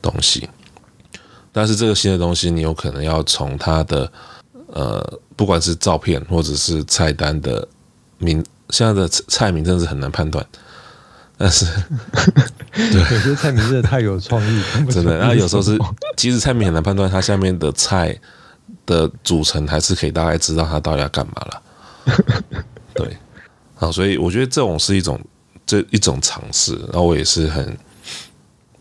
[0.00, 0.48] 东西。
[1.52, 4.10] 但是这个新的东西，你有可能要从它的
[4.72, 7.66] 呃，不管是照片或者是菜单的
[8.18, 10.44] 名，现在的菜名真的是很难判断。
[11.38, 11.66] 但是，
[12.72, 15.18] 对，有些菜名真的太有创意，真的。
[15.18, 15.78] 那有时候是，
[16.16, 18.18] 其实菜名很难判断，它下面的菜
[18.86, 21.62] 的组成还是可以大概知道它到底要干嘛了。
[22.94, 23.16] 对，
[23.76, 25.20] 好，所以我觉得这种是一种
[25.64, 26.74] 这一种尝试。
[26.92, 27.76] 然后我也是很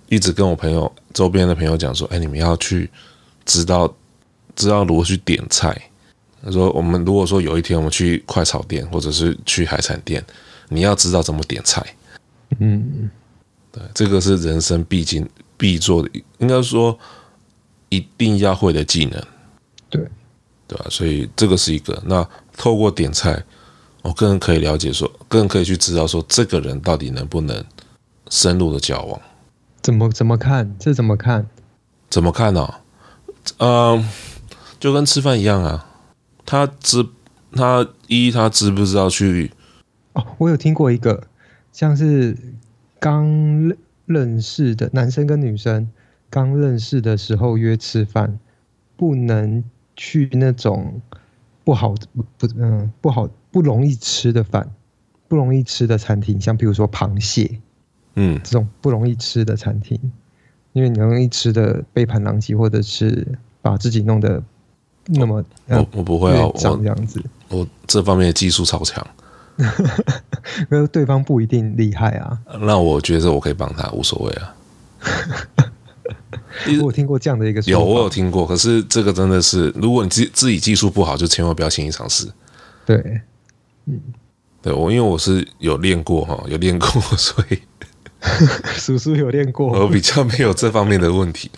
[0.08, 0.92] 一直跟我朋友。
[1.14, 2.90] 周边的朋友讲说：“哎，你们要去
[3.46, 3.94] 知道
[4.56, 5.74] 知道如何去点菜。”
[6.44, 10.24] 他说：“我们如果说有一天我们去快炒店或者是去海产店，
[10.70, 11.82] 你要知道怎么点菜。”
[12.60, 13.10] 嗯，
[13.72, 15.28] 对，这个是人生必经
[15.58, 16.98] 必做的，应该说
[17.90, 19.24] 一定要会的技能。
[19.90, 20.06] 对，
[20.68, 20.86] 对吧？
[20.90, 22.02] 所以这个是一个。
[22.06, 22.28] 那
[22.58, 23.42] 透过点菜，
[24.06, 27.66] 我个人可以了解说，更可以去知道说，这个人到底能不能
[28.30, 29.20] 深入的交往。
[29.82, 30.76] 怎么怎么看？
[30.78, 31.48] 这怎么看？
[32.08, 32.82] 怎么看呢、啊？
[33.58, 34.06] 嗯、呃，
[34.80, 35.90] 就跟吃饭一样啊。
[36.46, 37.04] 他知
[37.54, 39.52] 他一他知不知道去？
[40.14, 41.24] 哦，我有听过一个，
[41.74, 42.38] 像是
[43.00, 43.28] 刚
[44.06, 45.90] 认识的男生跟女生
[46.30, 48.38] 刚认识的时候约吃饭，
[48.96, 49.64] 不能
[49.96, 51.02] 去那种
[51.64, 54.70] 不好不不嗯不好不容易吃的饭，
[55.30, 57.50] 不容易吃的餐厅，像比如说螃蟹。
[58.16, 59.98] 嗯，这种不容易吃的餐厅，
[60.74, 63.26] 因为你容易吃的背叛狼藉，或者是
[63.62, 64.44] 把自己弄得
[65.06, 69.08] 那么我我不会啊，长这样子我，我这方面的技术超强，
[70.70, 72.38] 因为对方不一定厉害啊。
[72.60, 74.56] 那我觉得我可以帮他，无所谓啊。
[76.68, 82.28] 我有听过这样的一个有我有听过，可是这个真的是，如果你自自己技术不好，就千万不要轻易尝试。
[82.86, 83.22] 对，
[83.86, 84.02] 嗯，
[84.62, 87.60] 对我因为我是有练过哈，有练过， 所以。
[88.78, 91.52] 叔叔有练过，我比较没有这方面的问题。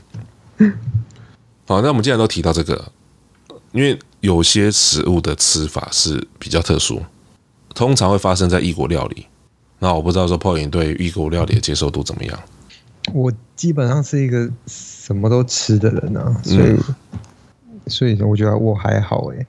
[1.65, 2.91] 好，那我们既然都提到这个，
[3.71, 7.01] 因为有些食物的吃法是比较特殊，
[7.73, 9.27] 通常会发生在异国料理。
[9.79, 12.37] 那我不知道说泡影对异国料理的接受度怎么样？
[13.13, 19.45] 我基本上是一个什么都吃的人啊，所以、嗯、所以我觉得我还好哎，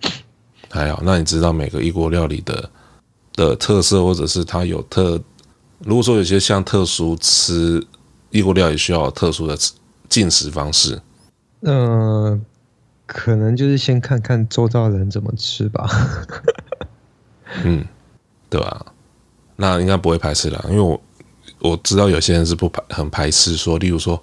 [0.71, 1.01] 还好。
[1.05, 2.71] 那你知道每个异国料理的
[3.35, 5.21] 的特色，或者是它有特？
[5.81, 7.85] 如果说有些像特殊吃
[8.31, 9.57] 异国料理需要特殊的
[10.09, 11.01] 进食方式，
[11.63, 12.41] 嗯、呃，
[13.07, 15.89] 可能就是先看看周遭人怎么吃吧。
[17.65, 17.87] 嗯，
[18.51, 18.87] 对吧？
[19.57, 21.01] 那应该不会排斥啦，因为我
[21.61, 24.23] 我知道有些人是不排很排斥说，例如说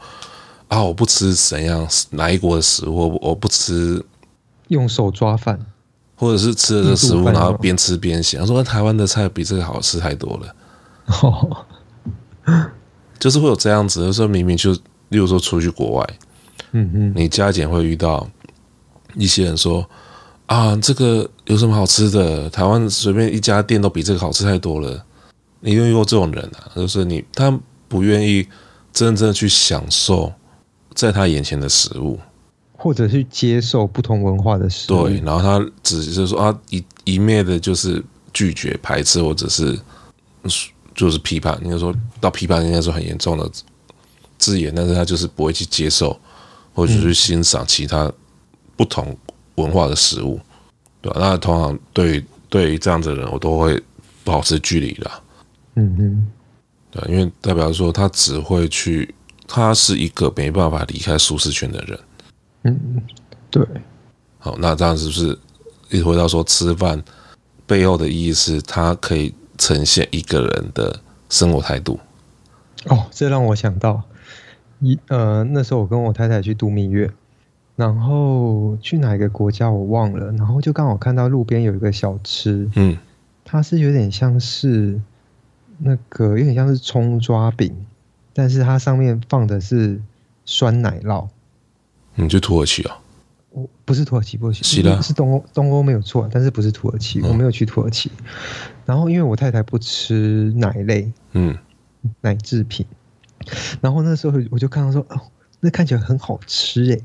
[0.68, 4.04] 啊，我不吃怎样哪一国的食物，我我不吃
[4.68, 5.60] 用手抓饭，
[6.16, 10.56] 或者是吃了这食物然后边吃边想说台湾的菜比这个好吃太多了。
[11.22, 11.66] 哦，
[13.20, 14.72] 就是会有这样子，就是说明明就，
[15.10, 16.10] 例如说出去国外，
[16.72, 18.28] 嗯嗯，你加减会遇到
[19.16, 19.88] 一些人说
[20.46, 22.50] 啊，这个有什么好吃的？
[22.50, 25.04] 台湾随便一家店都比这个好吃太多了。
[25.60, 26.72] 你遇过这种人啊？
[26.76, 28.48] 就是你他不愿意
[28.94, 30.32] 真正去享受
[30.94, 32.20] 在他眼前的食物，
[32.86, 35.08] 或者是接受不同文化的食物。
[35.08, 38.00] 对，然后他只是说啊，一一面的就是
[38.32, 39.76] 拒绝、排斥，或者是。
[40.94, 43.50] 就是批判，应该说到批判，应该说很严重的
[44.38, 46.18] 字眼，但是他就是不会去接受，
[46.74, 48.10] 或者去欣赏其他
[48.78, 49.18] 不同
[49.56, 50.40] 文化的食物，
[51.02, 51.20] 对吧？
[51.20, 53.82] 那通常对于对于这样子的人，我都会
[54.24, 55.12] 保持距离的。
[55.74, 56.28] 嗯嗯，
[56.92, 59.14] 对，因为代表说他只会去，
[59.48, 62.00] 他是一个没办法离开舒适圈的人。
[62.66, 63.02] 嗯，
[63.50, 63.66] 对。
[64.40, 65.40] 好，那这样是不是
[65.90, 67.02] 一回到说吃饭
[67.66, 69.34] 背后的意义是，它可以。
[69.58, 71.00] 呈现一个人的
[71.30, 71.98] 生活态度。
[72.90, 74.04] 哦，这让我想到
[74.82, 77.10] 一呃，那时候我跟我太太去度蜜月，
[77.78, 82.98] 然后去哪一个国家我忘了，然后就刚好看到路边有一个小吃，嗯，
[83.46, 85.00] 它是有点像是
[85.78, 87.74] 那个有点像是葱抓饼，
[88.34, 90.02] 但是它上面放的是
[90.44, 91.30] 酸奶酪。
[92.16, 92.98] 你去土耳其啊？
[93.52, 98.12] 我不是土耳其，不是，是的，是东欧，东欧没有错，但是不是土耳其，我没有去土耳其。
[98.86, 101.58] 然后因为我太太不吃奶类，嗯，
[102.22, 102.86] 奶制品，
[103.80, 105.22] 然后那时候我就看到说，哦，
[105.62, 107.02] 那看起来很好吃诶，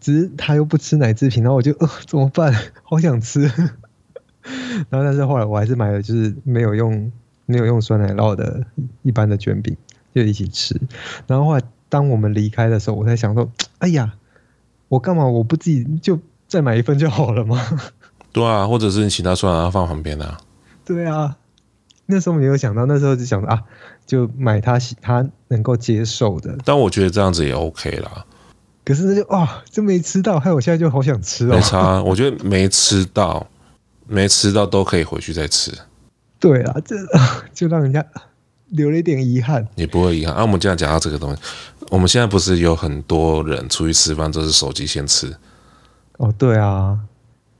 [0.00, 2.52] 只是他又不吃奶制品，然后我就，呃，怎么办？
[2.82, 3.42] 好想吃。
[4.90, 7.12] 然后但是后来我还是买了，就是没有用
[7.46, 8.66] 没有用酸奶酪的
[9.02, 9.76] 一般的卷饼，
[10.12, 10.74] 就一起吃。
[11.26, 13.48] 然后后来当我们离开的时候，我才想说，
[13.78, 14.14] 哎呀，
[14.88, 17.60] 我干嘛我不自己就再买一份就好了吗？
[18.32, 20.38] 对啊，或者是你其他酸奶酪放旁边啊。
[20.84, 21.36] 对啊，
[22.06, 23.62] 那时候没有想到，那时候就想啊，
[24.06, 26.56] 就买他他能够接受的。
[26.64, 28.24] 但我觉得这样子也 OK 啦。
[28.84, 31.54] 可是那就啊，就没吃到，害我现在就好想吃哦。
[31.54, 33.46] 没差，我觉得没吃到，
[34.06, 35.70] 没吃到都可以回去再吃。
[36.40, 36.96] 对啊，这
[37.52, 38.04] 就让人家
[38.70, 39.66] 留了一点遗憾。
[39.76, 40.42] 也不会遗憾啊。
[40.42, 41.42] 我们这样讲到这个东西，
[41.90, 45.36] 我们现在不是有很多人出去吃饭都是手机先吃？
[46.18, 46.98] 哦，对啊，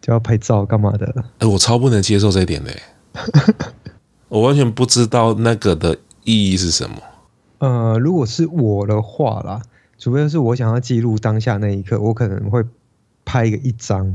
[0.01, 1.25] 就要拍照干嘛的？
[1.39, 2.73] 哎，我超不能接受这一点的。
[4.29, 6.97] 我完全不知道那个的意义是什么。
[7.59, 9.63] 呃，如果是我的话啦，
[9.99, 12.63] 除非是我想要记录当下那一刻，我可能会
[13.25, 14.15] 拍一个一张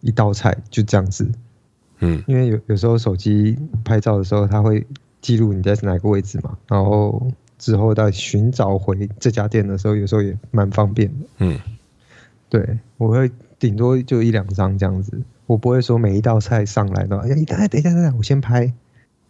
[0.00, 1.30] 一道菜，就这样子。
[2.00, 4.86] 嗯，因为有有时候手机拍照的时候，它会
[5.26, 7.26] 记录你在哪个位置嘛，然后
[7.58, 11.26] 之后再寻找回这家店的时候，有时候也蛮方便的。
[11.38, 11.58] 嗯，
[12.48, 15.20] 对，我会顶多就一两张这样子。
[15.46, 18.72] 我不会说每一道菜上来的，哎，等一下，等一下，等一下，我先拍。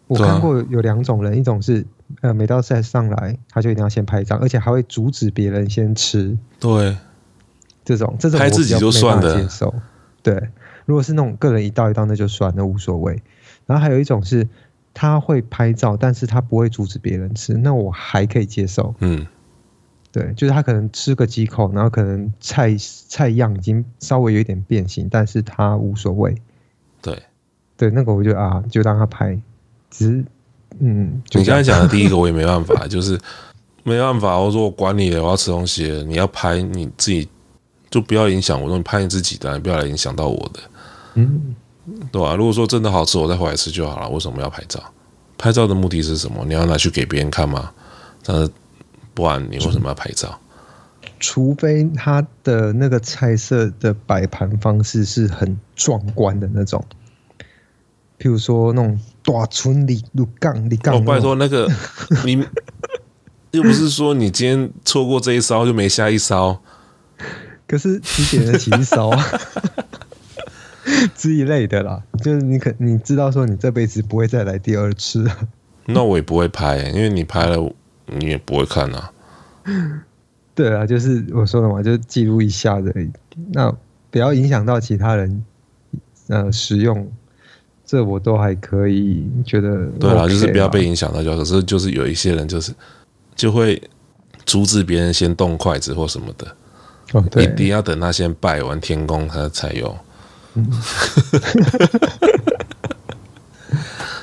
[0.07, 1.87] 我看过有两种人，一种是
[2.21, 6.37] 呃，每道菜上来他就一定要先拍一张，而且还会阻止别人先吃。
[6.61, 6.95] 对，
[7.87, 9.35] 这种这种拍自己就算了。
[9.35, 9.75] 接受。
[10.23, 10.51] 对，
[10.85, 13.23] 如果是那种个人一道一道，那就算，那无所谓。
[13.65, 14.47] 然后还有一种是
[14.99, 18.95] 他会拍照，但是他不会阻止别人吃，那我还可以接受。
[19.01, 19.27] 嗯。
[20.11, 22.75] 对，就是他可能吃个几口，然后可能菜
[23.07, 26.35] 菜样已经稍微有一点变形，但是他无所谓。
[27.03, 27.23] 对，
[27.77, 29.39] 对，那个我就啊，就让他拍。
[29.91, 30.25] 只是，
[30.79, 33.21] 嗯，你刚才讲的第一个我也没办法， 就是
[33.85, 34.39] 没办法。
[34.39, 37.29] 我说我管你了，我要吃东西了，你要拍你自己，
[37.91, 38.75] 就不要影响我。
[38.75, 40.61] 你拍你自己的，你不要来影响到我的。
[41.17, 41.55] 嗯，
[42.13, 42.35] 对吧？
[42.35, 44.09] 如果说真的好吃，我再回来吃就好了。
[44.09, 44.83] 为什么要拍照？
[45.39, 46.45] 拍照的目的是什么？
[46.47, 47.73] 你要拿去给别人看吗？
[48.25, 48.51] 但是。
[49.15, 50.39] 不然你为什么要拍照？
[51.19, 56.85] 除非他的那个菜色的摆盘方式是很壮观的那种，
[58.19, 60.95] 譬如说那种大村里路杠里杠。
[60.97, 61.67] 我拜托那个
[62.27, 62.47] 你
[63.53, 66.61] 又不是说你今天错过这一烧就没下一烧，
[67.67, 69.25] 可是你点得起一烧啊，
[71.15, 75.29] 之一类的啦，就是你可你知道说你这辈子不会再来第二次，
[75.87, 77.73] 那我也不会拍，因为你拍了。
[78.09, 79.11] 你也不会看啊？
[80.55, 82.95] 对啊，就是我说的嘛，就记录一下的，
[83.53, 83.69] 那
[84.13, 85.45] 不要影响到其他人，
[86.29, 87.11] 呃，使用，
[87.85, 89.99] 这我都还可以觉得、OK。
[89.99, 91.37] 对啊，就是不要被影响到就好。
[91.37, 92.73] 可是就是有一些人就是
[93.35, 93.83] 就会
[94.45, 96.57] 阻止别人先动筷子或什么的，
[97.13, 99.93] 哦，对，一定要等他先拜完天公，他才有。
[100.57, 100.71] 嗯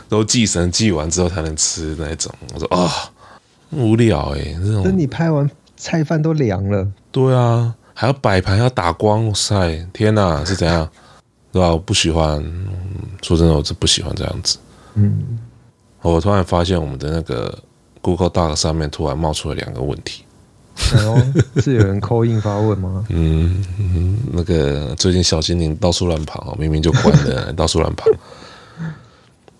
[0.09, 2.31] 都祭神祭完之后才能吃那种。
[2.53, 2.83] 我说啊。
[2.83, 2.89] 哦
[3.75, 4.83] 无聊哎、欸，这种。
[4.83, 6.87] 等你拍完菜饭都凉了。
[7.11, 10.87] 对啊，还要摆盘，要打光，哇塞，天哪，是怎样？
[11.51, 11.69] 对吧？
[11.71, 12.39] 我不喜欢，
[13.23, 14.59] 说真的，我是不喜欢这样子。
[14.93, 15.39] 嗯。
[16.03, 17.57] 我突然发现我们的那个
[17.99, 20.23] Google Doc 上面突然冒出了两个问题。
[20.75, 23.05] 哦，是有人 call in 发问吗？
[23.09, 23.63] 嗯，
[24.31, 28.05] 那个最近小精灵到处乱跑，明明就关了， 到处乱跑。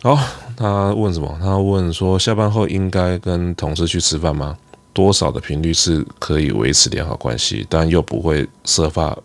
[0.02, 0.19] 好。
[0.56, 1.36] 他问什么？
[1.41, 4.56] 他问说，下班后应该跟同事去吃饭吗？
[4.93, 9.17] 多少的频率是可以维持良好关系，但又不会设发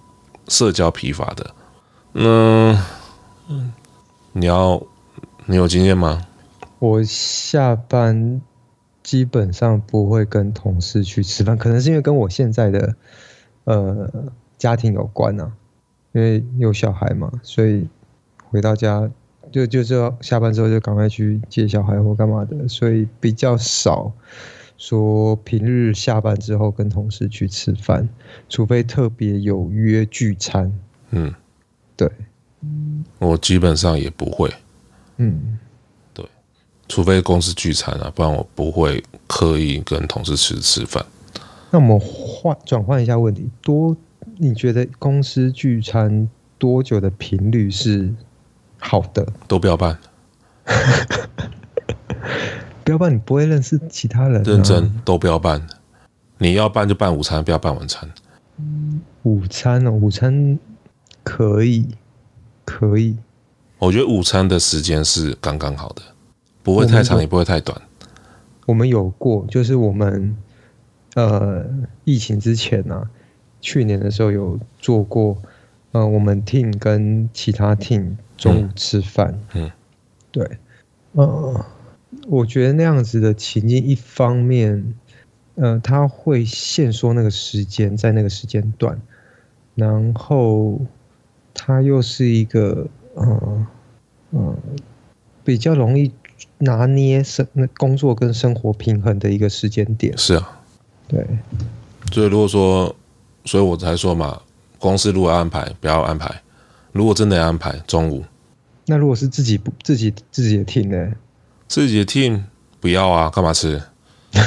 [0.48, 1.50] 社交疲乏的？
[2.14, 2.78] 嗯，
[4.32, 4.80] 你要
[5.44, 6.24] 你有经验吗？
[6.78, 8.40] 我下班
[9.08, 12.94] 基本上不会跟同事去吃饭，可能是因为跟我现在的
[13.64, 15.50] 呃家庭有关啊，
[16.12, 17.88] 因为有小孩嘛，所以
[18.50, 19.10] 回到家。
[19.50, 24.12] 就就是要下班之后就赶快去接小孩或干嘛的，所以比较少
[24.76, 28.06] 说平日下班之后跟同事去吃饭，
[28.50, 30.70] 除非特别有约聚餐。
[31.12, 31.34] 嗯，
[31.96, 32.10] 对，
[33.18, 34.52] 我基本上也不会。
[35.16, 35.67] 嗯，对，
[36.88, 41.04] 除非公司聚餐啊，不然我不会刻意跟同事吃吃饭。
[41.70, 43.96] 那我们换转换一下问题，多
[44.38, 46.28] 你觉得公司聚餐
[46.58, 48.12] 多久的频率是？
[48.80, 49.98] 好的，都不要办，
[52.84, 54.42] 不要办，你不会认识其他人。
[54.44, 55.66] 认真都不要办，
[56.38, 58.08] 你要办就办午餐，不要办晚餐。
[59.24, 60.58] 午餐哦，午餐
[61.24, 61.86] 可以，
[62.64, 63.16] 可以。
[63.78, 66.02] 我觉得午餐的时间是刚刚好的，
[66.68, 67.80] 不会太长，也不会太短。
[68.66, 70.36] 我们有过，就是我们
[71.14, 71.64] 呃，
[72.04, 73.10] 疫情之前呢、啊，
[73.62, 75.38] 去年的时候有做过，
[75.92, 79.72] 呃，我们 team 跟其他 team 中午吃饭，嗯，嗯
[80.30, 80.58] 对，
[81.12, 81.64] 呃，
[82.26, 84.94] 我觉得那样子的情境，一方面，
[85.54, 89.00] 呃，他会限缩那个时间，在那个时间段，
[89.74, 90.78] 然后
[91.54, 93.66] 他又是一个，呃，
[94.32, 94.54] 呃，
[95.42, 96.12] 比较容易。
[96.58, 100.60] 拿捏生那工作跟生活平衡的一个时间点是啊，
[101.06, 101.26] 对，
[102.12, 102.94] 所以如果说，
[103.44, 104.40] 所以我才说嘛，
[104.78, 106.28] 公司如果安排，不要安排；
[106.92, 108.24] 如果真的要安排，中午。
[108.86, 111.12] 那如果是自己不自己自己的 team 呢？
[111.66, 112.42] 自己的 team
[112.80, 113.82] 不要啊，干嘛吃？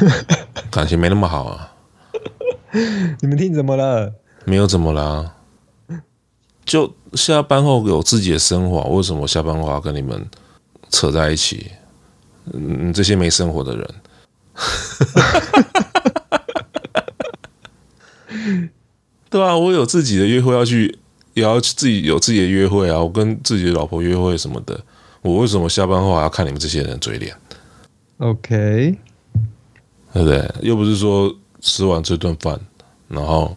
[0.72, 1.74] 感情没那么好啊。
[3.22, 4.14] 你们 team 怎么了？
[4.46, 5.36] 没有怎么了，
[6.66, 10.28] 就下班后有自己的生活，为什么下班后要跟你们
[10.90, 11.72] 扯在一起？
[12.54, 13.88] 嗯，这些没生活的人，
[19.30, 20.98] 对啊，我有自己的约会要去，
[21.34, 23.00] 也要自己有自己的约会啊。
[23.00, 24.84] 我跟自己的老婆约会什么的，
[25.22, 27.36] 我为什么下班后还要看你们这些人嘴脸
[28.18, 28.98] ？OK，
[30.14, 30.52] 对不对？
[30.62, 32.60] 又不是说吃完这顿饭，
[33.08, 33.56] 然后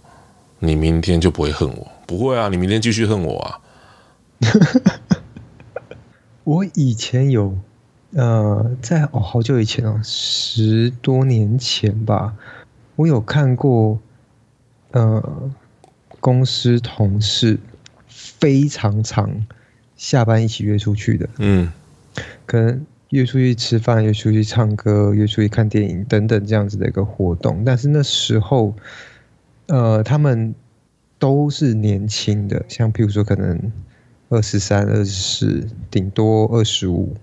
[0.59, 3.59] 你明天就不会恨我，不会啊，你明天继续恨我啊。
[6.45, 7.59] 我以前有。
[8.15, 12.37] 呃，在哦，好久以前哦，十多年前吧，
[12.95, 13.99] 我有看过，
[14.93, 15.51] 呃，
[16.21, 17.59] 公司同事
[18.07, 19.45] 非常常
[19.97, 21.73] 下班一起约出去的，嗯，
[22.47, 27.65] 可能约出去吃饭，约出去唱歌，约出去看电影等等这样子的一个活动。
[27.65, 28.73] 但是那时候，
[29.67, 30.55] 呃，他们
[31.19, 33.73] 都是年轻的，像譬如说可能
[34.29, 37.17] 二十三、二十四，顶多二十五。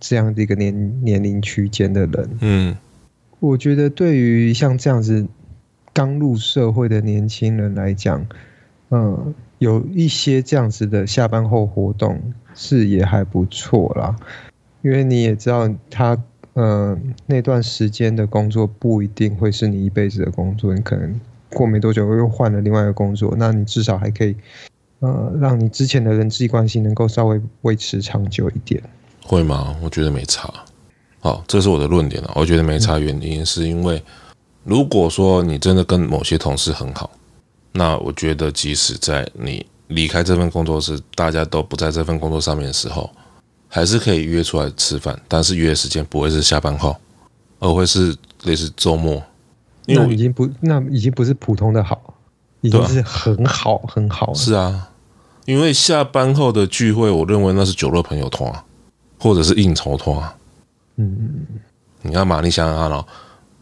[0.00, 2.76] 这样的一个年年龄区间的人，嗯，
[3.38, 5.26] 我觉得对于像这样子
[5.92, 8.26] 刚入社会的年轻人来讲，
[8.88, 12.18] 嗯，有一些这样子的下班后活动
[12.54, 14.16] 是也还不错啦。
[14.82, 16.16] 因为你也知道，他
[16.54, 21.20] 嗯那段时间的工作不一定会是你一辈子的工作，你可能
[21.50, 24.34] 过没多久又换了另外一个工作，那你至少还可以，
[25.00, 28.82] 呃，让你之前的人际关系能够稍微维持长久一点。
[29.24, 29.76] 会吗？
[29.82, 30.52] 我觉得没差。
[31.20, 32.32] 好，这是我的论点了。
[32.34, 34.02] 我觉得没差，原因是因为，
[34.64, 37.10] 如果说你真的跟某些同事很好，
[37.72, 43.10] 那我觉得即使在你离开这份工作时，大家都不在这份工作上面的时候，
[43.68, 45.20] 还是可以约出来吃饭。
[45.28, 46.96] 但是约的时间不会是下班后，
[47.58, 49.22] 而会是类似周末。
[49.86, 52.00] 因为已经不，那已经不是普通的好，
[52.62, 54.34] 已经是很好很好了。
[54.34, 54.90] 是啊，
[55.44, 58.64] 因为下班后的聚会，我认为那是酒肉朋友团啊。
[59.20, 60.16] 或者是应酬拖，
[60.96, 61.46] 嗯嗯，
[62.00, 63.06] 你看嘛，你想想看哦，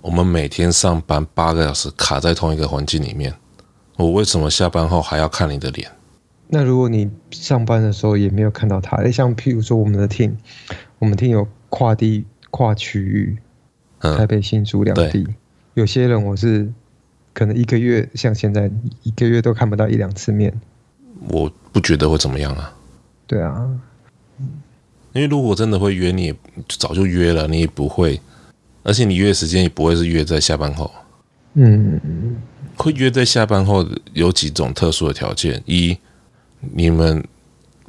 [0.01, 3.35] 我们每天上班八个小时，卡在同一个环境里面，
[3.97, 5.91] 我为什么下班后还要看你的脸？
[6.47, 10.35] 那如果你上班的时候也没有看到他，诶，像譬如说我们的 team，
[11.01, 13.37] 我们 team 有跨地跨区域，
[13.99, 15.27] 嗯台北新竹两地，
[15.75, 16.73] 有些人我是
[17.35, 18.71] 可能一个月，像现在
[19.03, 20.59] 一个月都看不到一两次面，
[21.29, 22.73] 我不觉得会怎么样啊？
[23.27, 23.69] 对啊。
[25.19, 26.35] 因为如果真的会约，你也
[26.69, 28.21] 早就约了，你也不会，
[28.85, 30.89] 而且你约的时间也不会是约在下班后。
[31.55, 32.37] 嗯，
[32.77, 35.99] 会约在下班后有几种特殊的条件：一，
[36.61, 37.27] 你们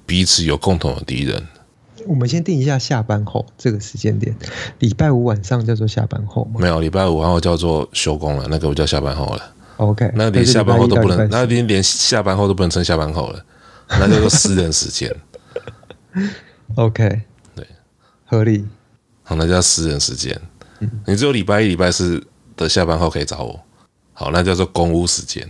[0.07, 1.47] 彼此有共同的敌人。
[2.07, 4.35] 我们先定一下下班后这个时间点，
[4.79, 6.59] 礼拜五晚上叫做下班后吗？
[6.59, 9.53] 没有，礼拜五晚上叫做休工了，那个不叫下班后了。
[9.77, 13.45] OK，那连下班后都不能，那连连下班后都不能称下班后了，
[13.89, 15.13] 那叫做私人时间。
[16.75, 17.21] OK，
[17.55, 17.67] 对，
[18.25, 18.67] 合理。
[19.23, 20.39] 好，那叫私人时间。
[20.79, 23.59] 嗯，你只有礼拜一、礼拜四的下班后可以找我。
[24.13, 25.47] 好，那叫做公务时间。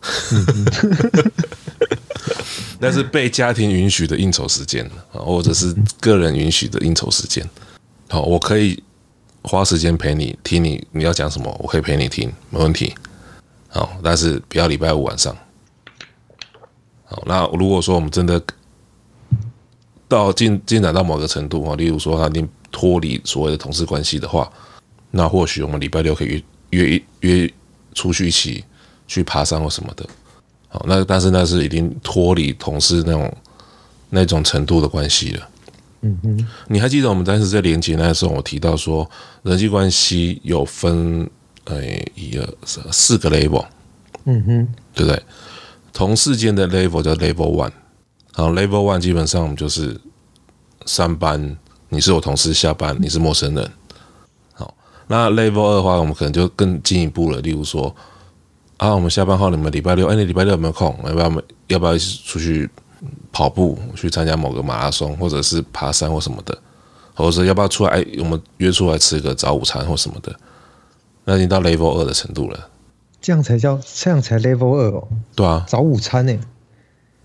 [2.80, 7.46] 那是被家庭允许的应酬时间，或者是个人允许的应酬时间。
[8.08, 8.82] 好，我可以
[9.42, 12.94] 花时间陪你听你你要讲什么，我可以陪你听，没问题。
[13.68, 15.36] 好，但是不要礼拜五晚上。
[17.04, 18.42] 好，那如果说我们真的。
[20.12, 24.50] 到进进展到某个程度啊，例如说他已经脱离所谓的同事关系的话，
[25.10, 27.54] 那或许我们礼拜六可以约约约
[27.94, 28.62] 出去一起
[29.08, 30.06] 去爬山或什么的。
[30.68, 33.36] 好，那但是那是已经脱离同事那种
[34.10, 35.48] 那种程度的关系了。
[36.02, 39.08] 嗯嗯，你还记得我们当时在连接那时候，我提到说
[39.44, 41.28] 人际关系有分
[41.64, 41.82] 呃
[42.14, 43.64] 一二三四个 level。
[44.24, 45.22] 嗯哼，对不对？
[45.92, 47.72] 同事间的 level 叫 level one。
[48.34, 50.00] 好，Level One 基本上我们就是
[50.86, 51.56] 上班，
[51.90, 53.70] 你是我同事，下班你是陌生人。
[54.54, 54.74] 好，
[55.06, 57.40] 那 level 二的话，我们可能就更进一步了。
[57.40, 57.94] 例如说，
[58.78, 60.98] 啊，我们下班后，你们礼拜六，哎，你礼拜六有没有空？
[61.04, 61.42] 要不要？
[61.68, 62.68] 要不要一起出去
[63.30, 66.56] 跑步，去参加某个马拉松，或者是爬山或什么的？
[67.14, 67.90] 或者是要不要出来？
[67.90, 70.34] 哎，我们约出来吃个早午餐或什么的？
[71.24, 72.68] 那已经到 level 二的程度了。
[73.20, 75.06] 这样才叫，这样才 level 二哦。
[75.36, 76.36] 对啊，早午餐呢？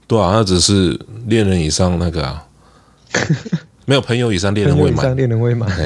[0.07, 2.47] 对啊，那只是恋人以上那个啊，
[3.85, 5.69] 没有朋友以上恋人未满，恋人未满。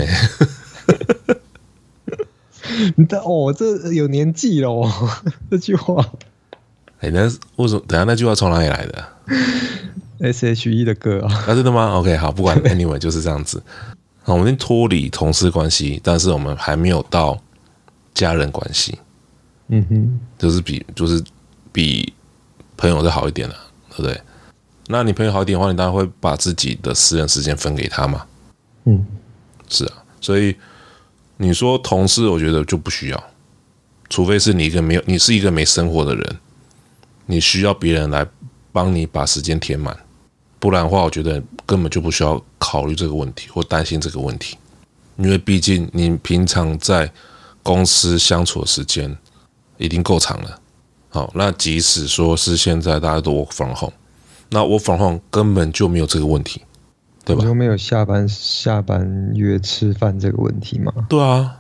[2.96, 4.90] 你的哦，这有年纪了哦，
[5.52, 6.06] 这句话。
[7.00, 7.24] 哎，那
[7.58, 7.82] 为什么？
[7.88, 9.06] 等下那句话从哪里来的
[10.20, 11.34] ？S H E 的歌啊？
[11.48, 13.62] 啊，真的吗？OK，好，不管 Anyway 就是这样子。
[14.24, 17.42] 好我们脱离同事关系，但是我们还没有到
[18.14, 19.00] 家人关系。
[19.70, 21.24] 嗯哼，就是比就是
[21.72, 22.14] 比
[22.78, 23.56] 朋友再好一点了，
[23.92, 24.20] 对不对？
[24.88, 28.26] 那你朋友好一点的话，你当然会把自己的私人时间分给他嘛。
[28.86, 29.06] 嗯，
[29.70, 30.56] 是啊，所以。
[31.38, 33.24] 你说同事，我觉得就不需要，
[34.10, 36.38] 除非是你一个没有，你是一个没生活的人，
[37.26, 38.24] 你需要别人来
[38.72, 39.98] 帮你把时间填满，
[40.60, 44.56] 不然的话，我觉得根本就不需要考虑这个问题或担心这个问题，
[45.18, 47.12] 因为毕竟你平常在
[47.64, 49.18] 公司相处的时间
[49.78, 50.61] 已经够长了。
[51.12, 53.94] 好，那即使说是现在大家都 work from home，
[54.50, 56.62] 那 work from home 根本就没有这个问题。
[57.24, 57.44] 对吧？
[57.44, 60.92] 就没有下班下班约吃饭这个问题吗？
[61.08, 61.60] 对啊，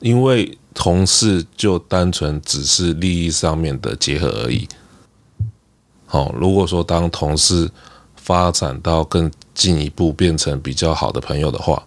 [0.00, 4.68] 因为同事就单纯只是利益上面的结合而已。
[6.04, 7.70] 好，如果说当同事
[8.16, 11.82] 发展到更进一步变成比较好的朋友的话，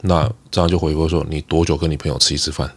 [0.00, 2.72] 那这样就回归说，你多久跟你朋友吃一次饭？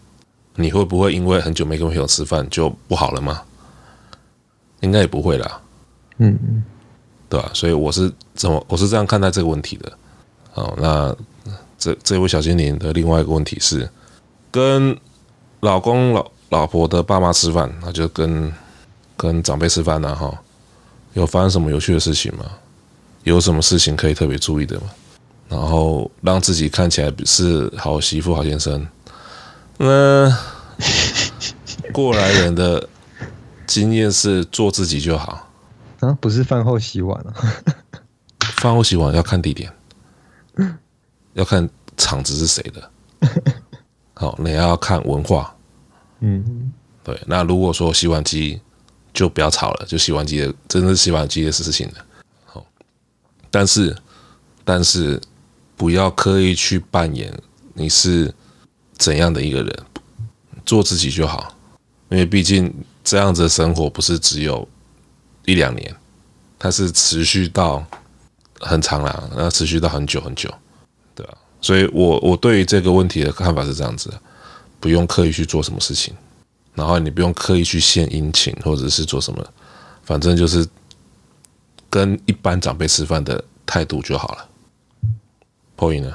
[0.55, 3.41] 你会不会因为很久没跟朋友吃饭就不好了吗？
[4.82, 5.61] 应该也不会啦。
[6.17, 6.63] 嗯嗯。
[7.30, 7.49] 对吧？
[7.53, 9.91] 所以我是怎么我是这样看待这个问题的。
[10.51, 11.15] 好，那
[11.78, 13.89] 这这位小精灵的另外一个问题是，
[14.49, 14.97] 跟
[15.59, 18.53] 老公老老婆的爸妈吃饭，那就跟
[19.15, 20.15] 跟长辈吃饭呢？
[20.15, 20.34] 哈，
[21.13, 22.45] 有发生什么有趣的事情吗？
[23.23, 24.84] 有什么事情可以特别注意的吗？
[25.49, 28.88] 然后让自己看起来是好媳妇、好先生。
[29.78, 30.34] 那
[31.91, 32.88] 过来人的
[33.68, 35.47] 经验是做自己就好。
[35.99, 37.34] 啊，不是饭后洗碗啊！
[38.55, 39.72] 饭后洗碗要看地点，
[41.34, 42.91] 要看场子是谁的。
[44.13, 45.55] 好，你要看文化。
[46.20, 46.72] 嗯，
[47.03, 47.20] 对。
[47.28, 48.59] 那如果说洗碗机
[49.13, 52.05] 就不要吵了，就洗碗机的，真的是洗碗机的事情的。
[52.45, 52.65] 好，
[53.51, 53.95] 但是
[54.63, 55.22] 但是
[55.76, 57.32] 不要刻意去扮演
[57.74, 58.34] 你是
[58.93, 59.86] 怎样的一个人，
[60.65, 61.53] 做自己就好。
[62.09, 62.74] 因为毕竟
[63.07, 64.67] 这样子的生活不是只有。
[65.49, 65.95] 一两年，
[66.59, 67.81] 它是持续到
[68.59, 70.53] 很长了，那持续到很久很久，
[71.15, 71.37] 对吧？
[71.61, 74.13] 所以我我对于这个问题的看法是这样子，
[74.81, 76.13] 不用刻意去做什么事情，
[76.73, 79.41] 然后你不用刻意去献殷勤或者是做什么，
[80.03, 80.67] 反正就是
[81.89, 84.49] 跟一般长辈吃饭的态度就好了。
[85.77, 86.13] 破音呢？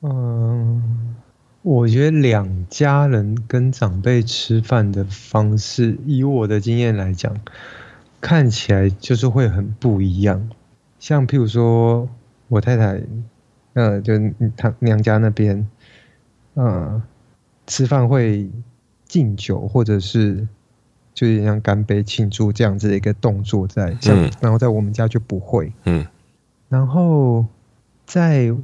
[0.00, 1.14] 嗯，
[1.62, 7.34] 我觉得两家人跟长辈吃饭的方式，以我的经验来讲。
[8.20, 10.48] 看起来就是会很不一样，
[11.00, 12.08] 像譬如说
[12.46, 13.02] 我太太，
[13.72, 14.12] 呃，就
[14.56, 15.68] 她娘家那边，
[16.54, 17.02] 呃，
[17.66, 18.48] 吃饭会
[19.06, 20.46] 敬酒，或者是
[21.12, 26.06] 就是像干杯庆祝这样子的一个动作在，像，嗯，然后在我们家就不会，嗯，
[26.68, 27.44] 然后
[28.06, 28.54] 在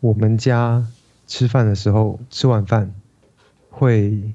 [0.00, 0.82] 我们家
[1.26, 2.92] 吃饭的时候，吃晚饭
[3.70, 4.32] 会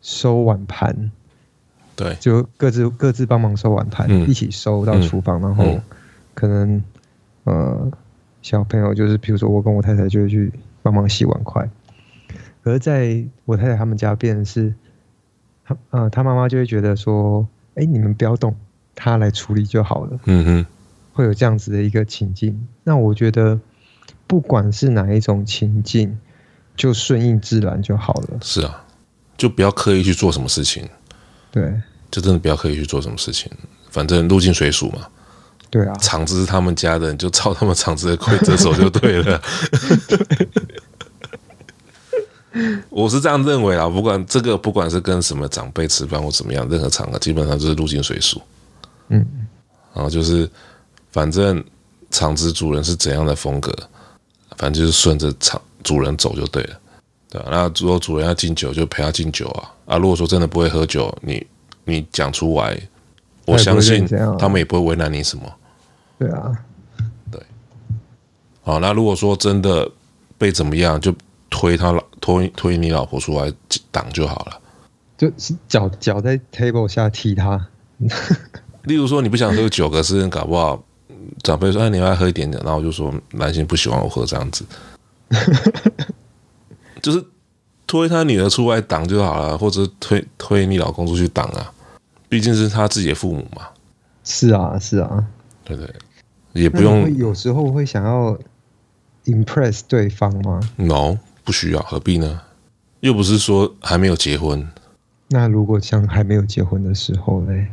[0.00, 1.10] 收碗盘。
[1.94, 5.80] 对，就各自各自帮忙收碗盘，嗯、一起收到厨房，嗯、然后
[6.34, 6.76] 可能、
[7.44, 7.92] 嗯、呃
[8.42, 11.68] 小朋友就是，比如说我跟我太太就会去帮忙洗碗筷。
[12.62, 14.74] 可是在我太太他们家，变成是
[15.64, 18.54] 他呃他妈妈就会觉得说，哎，你们不要动，
[18.94, 20.20] 他来处理就好了。
[20.26, 20.66] 嗯哼，
[21.14, 22.68] 会有这样子的一个情境。
[22.84, 23.58] 那我觉得
[24.26, 26.18] 不管是哪一种情境，
[26.76, 28.38] 就顺应自然就好了。
[28.42, 28.84] 是啊，
[29.36, 30.88] 就不要刻意去做什么事情。
[31.50, 31.72] 对，
[32.10, 33.50] 就真的不要刻意去做什么事情，
[33.90, 35.06] 反正入境随俗嘛。
[35.70, 39.42] 对啊，场子是他们家的，你就照他们场子的规则走就对了。
[40.06, 40.48] 对
[42.88, 48.40] 我是这样认为啊，不管这个，不管是跟什么长辈吃饭或怎么样，任何场合基本上就是入境随俗。
[49.08, 49.26] 嗯，
[49.92, 50.48] 然后就是
[51.10, 51.62] 反正
[52.10, 53.70] 场子主人是怎样的风格，
[54.56, 56.80] 反正就是顺着场主人走就对了。
[57.30, 59.70] 对啊，那如果主人要敬酒，就陪他敬酒啊。
[59.86, 61.46] 啊，如果说真的不会喝酒，你
[61.84, 62.76] 你讲出来，
[63.44, 64.06] 我相信
[64.38, 65.44] 他们也不会为难你什么。
[66.18, 66.52] 对啊，
[67.30, 67.40] 对。
[68.62, 69.88] 好，那如果说真的
[70.36, 71.14] 被怎么样，就
[71.48, 73.52] 推他老推推你老婆出来
[73.92, 74.60] 挡就好了，
[75.16, 77.68] 就是脚脚在 table 下踢他。
[78.82, 80.82] 例如说你不想喝酒，可是搞不好
[81.42, 84.64] 长辈说哎，你要喝一点点，然后我就说男性不喜欢我喝这样子，
[87.02, 87.24] 就是
[87.86, 91.72] 推他女儿出来挡就好了，或者推推你老公出去挡啊，
[92.28, 93.62] 毕竟是他自己的父母嘛。
[94.24, 95.24] 是啊，是啊，
[95.64, 95.88] 对对，
[96.52, 98.36] 也不用有时候会想要
[99.26, 102.40] impress 对方吗？No，不需要，何必呢？
[103.00, 104.68] 又不是说还没有结婚。
[105.28, 107.66] 那如果像还没有结婚的时候嘞？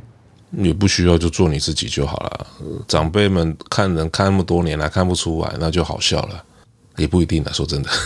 [0.51, 2.47] 也不需要就做你自己就好了。
[2.87, 6.43] 长辈们看人看那么多年了，看不出来，那就好笑了。
[6.97, 7.89] 也不一定啊，说真的。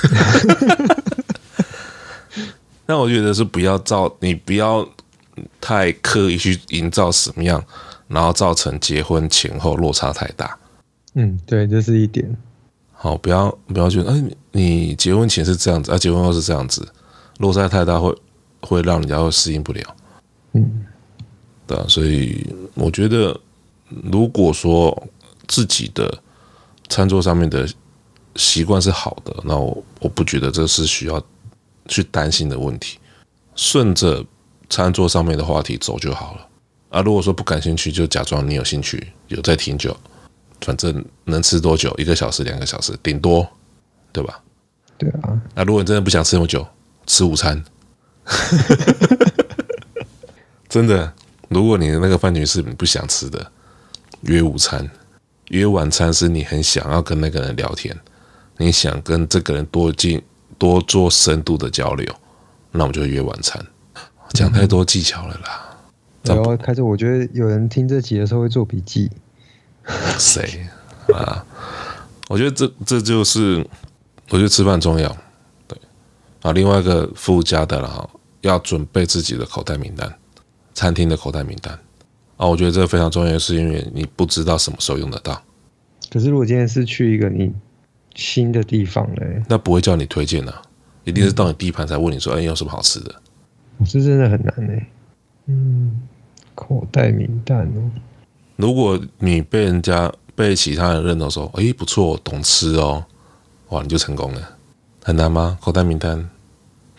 [2.86, 4.88] 那我觉得是不要造，你不要
[5.60, 7.64] 太刻意去营造什么样，
[8.08, 10.58] 然后造成结婚前后落差太大。
[11.16, 12.36] 嗯，对，这是一点。
[12.94, 16.88] 好，不要不要觉得，哎，你结婚前是这样子，啊，结婚后是这样子，
[17.40, 18.16] 落差太大会
[18.62, 19.96] 会让人家会适应不了。
[20.54, 20.86] 嗯。
[21.68, 23.38] 对啊，所以我觉得，
[23.90, 25.08] 如果说
[25.48, 26.18] 自己的
[26.88, 27.68] 餐桌上面的
[28.38, 31.22] 习惯是好的，那我我不觉得这是需要
[31.88, 33.00] 去担心的问题，
[33.56, 34.24] 顺着
[34.70, 36.48] 餐桌上面的话题走就好了。
[36.90, 39.96] 啊，如果说不感兴趣，就假装你有兴趣，有在听就，
[40.62, 43.46] 反正能吃多久，一个小时、两个小时，顶多，
[44.14, 44.42] 对吧？
[44.98, 45.42] 对啊。
[45.54, 46.66] 那如果你真的不想吃那么久，
[47.06, 47.62] 吃午餐，
[50.70, 51.14] 真的。
[51.50, 53.50] 如果你的那个饭局是你不想吃的，
[54.22, 54.90] 约午餐、
[55.48, 57.98] 约晚餐是你很想要跟那个人聊天，
[58.58, 60.22] 你想跟这个人多进
[60.58, 62.12] 多做深度的交流，
[62.72, 63.64] 那我们就约晚餐。
[64.34, 65.78] 讲太多技巧了啦。
[66.24, 69.10] 然后开始，我觉得有人听这集的时候会做笔记。
[70.18, 70.68] 谁
[71.14, 71.46] 啊？
[72.28, 73.66] 我觉得这这就是，
[74.30, 75.16] 我觉得吃饭重要。
[75.66, 75.80] 对
[76.42, 78.10] 啊，另外一个附加的了哈，
[78.42, 80.14] 要准备自己的口袋名单。
[80.74, 81.74] 餐厅的口袋名单
[82.36, 85.42] 啊，我觉得这个非常重要，是因为你不知道什么时候用得到。
[86.10, 87.54] 可是如果今天是去一个你
[88.18, 89.22] 新的地方呢？
[89.48, 90.62] 那不会叫你推荐啊，
[91.06, 93.16] 一定是到你第一盘才问你说：“哎，有什么好吃的？”
[93.86, 94.82] 这真的很难呢。
[95.46, 96.02] 嗯，
[96.56, 97.92] 口袋名单哦。
[98.56, 103.06] 如果你被人家被其他人认同说：“哎，不错，懂吃哦。”
[103.70, 104.42] 哇，你就成功了。
[105.04, 105.58] 很难吗？
[105.62, 106.28] 口袋名单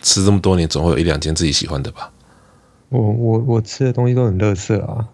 [0.01, 2.11] 吃这么多年，总会有一两件自己喜欢的吧？
[2.91, 5.09] 我我我吃的东西都很垃圾啊！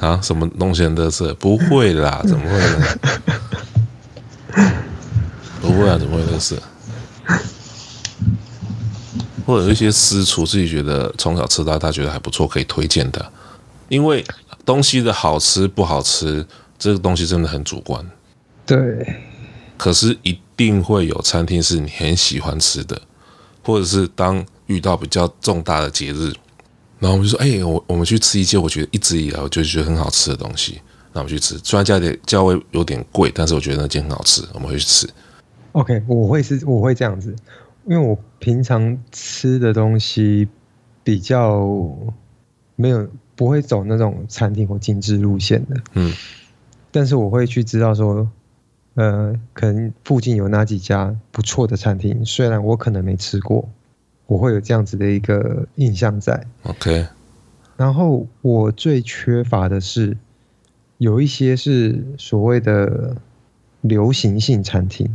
[0.00, 1.32] 啊，什么东西很垃圾？
[1.34, 2.86] 不会啦， 怎么会呢？
[5.60, 6.58] 不会啊，怎么会垃圾？
[9.46, 13.32] 或者有一些私厨自己觉得从小吃到大，觉得还不错，可以推荐的。
[13.88, 14.24] 因为
[14.64, 16.46] 东西的好吃不好吃，
[16.78, 18.04] 这个东西真的很主观。
[18.66, 18.76] 对。
[19.76, 23.00] 可是一定会有餐厅是你很喜欢吃的，
[23.62, 24.44] 或者是当。
[24.70, 26.32] 遇到比较重大的节日，
[27.00, 30.80] 然后我们就说：“哎、欸，我我们去吃一些我觉得一直以来我就觉得很好吃的东西。”
[31.12, 35.08] 那我们去吃，虽然价点价位有点贵，但是我觉得那间很好吃，我们会去吃。
[35.72, 37.34] OK，我会是我会这样子，
[37.86, 40.46] 因为我平常吃的东西
[41.02, 41.66] 比较
[42.76, 45.80] 没有不会走那种餐厅或精致路线的。
[45.94, 46.12] 嗯，
[46.92, 48.30] 但是我会去知道说，
[48.94, 53.68] 呃，可能附近有哪几家不错的餐厅，虽然我可能没吃过。
[54.30, 57.04] 我会有这样子的一个印象在，OK。
[57.76, 60.16] 然后我最缺乏的是，
[60.98, 63.16] 有一些是所谓的
[63.80, 65.10] 流行性餐厅，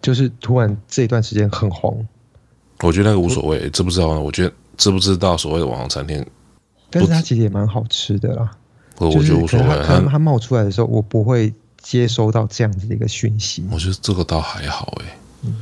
[0.00, 2.08] 就是突然这段时间很红。
[2.80, 4.08] 我觉得那个无所谓，知不知道？
[4.18, 6.24] 我觉得知不知道所谓的网红餐厅，
[6.88, 8.50] 但是它其实也蛮好吃的啦。
[8.96, 13.62] 我我觉得无所谓，它它冒出来的时候，我不会接收到这样子的一个讯息。
[13.70, 15.18] 我觉得这个倒还好哎、欸。
[15.42, 15.60] 嗯，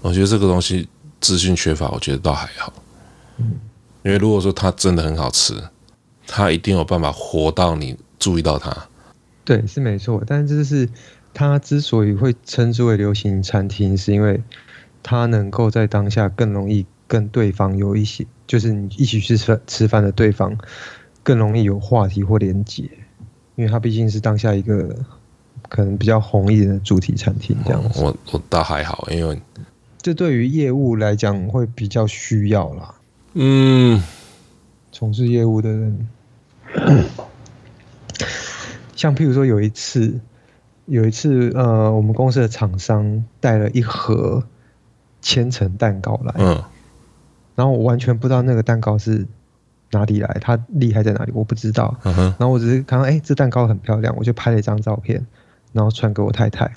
[0.00, 0.88] 我觉得这个东西。
[1.24, 2.70] 资讯缺乏，我觉得倒还好。
[3.38, 3.52] 嗯，
[4.02, 5.54] 因为如果说它真的很好吃，
[6.26, 8.76] 它一定有办法活到你注意到它。
[9.42, 10.22] 对，是没错。
[10.26, 10.86] 但是就是
[11.32, 14.38] 它之所以会称之为流行餐厅，是因为
[15.02, 20.54] 它能够在当下更容易跟对方有一些，就是你一起去吃饭吃饭的对方
[21.22, 22.82] 更容易有话题或连接，
[23.56, 24.94] 因为它毕竟是当下一个
[25.70, 29.40] 可能比较红一点的主题餐厅这样我我倒还好，因为。
[30.04, 32.94] 这对于业务来讲会比较需要啦。
[33.32, 34.02] 嗯，
[34.92, 36.06] 从事业务的人，
[38.94, 40.20] 像譬如说有一次，
[40.84, 44.44] 有一次呃，我们公司的厂商带了一盒
[45.22, 46.62] 千层蛋糕来，嗯，
[47.54, 49.26] 然后我完全不知道那个蛋糕是
[49.92, 51.96] 哪里来，它厉害在哪里，我不知道。
[52.02, 55.26] 然后我只是看到，哎，这蛋糕很漂亮，我就拍了一张照片，
[55.72, 56.70] 然后传给我太太。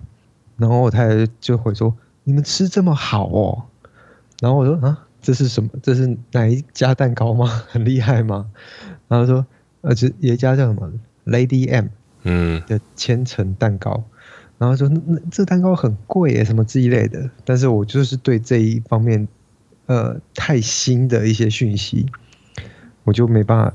[0.55, 1.93] 然后我太太就会说
[2.27, 3.63] ：“你们吃这么好哦。”
[4.41, 5.69] 然后我说：“啊，这是什么？
[5.81, 7.47] 这是哪一家蛋糕吗？
[7.71, 8.45] 很厉害吗？”
[9.07, 9.45] 然后说
[9.79, 10.91] ：“呃，这有一家叫什么
[11.25, 11.85] Lady M，
[12.23, 13.93] 嗯，的千层蛋糕。
[13.95, 14.03] 嗯”
[14.59, 19.25] 然后说：“那那这蛋糕很贵耶，什么之类的。”但是我就是对这一方面，
[19.85, 22.05] 呃，太新的一些讯息，
[23.05, 23.73] 我就没办法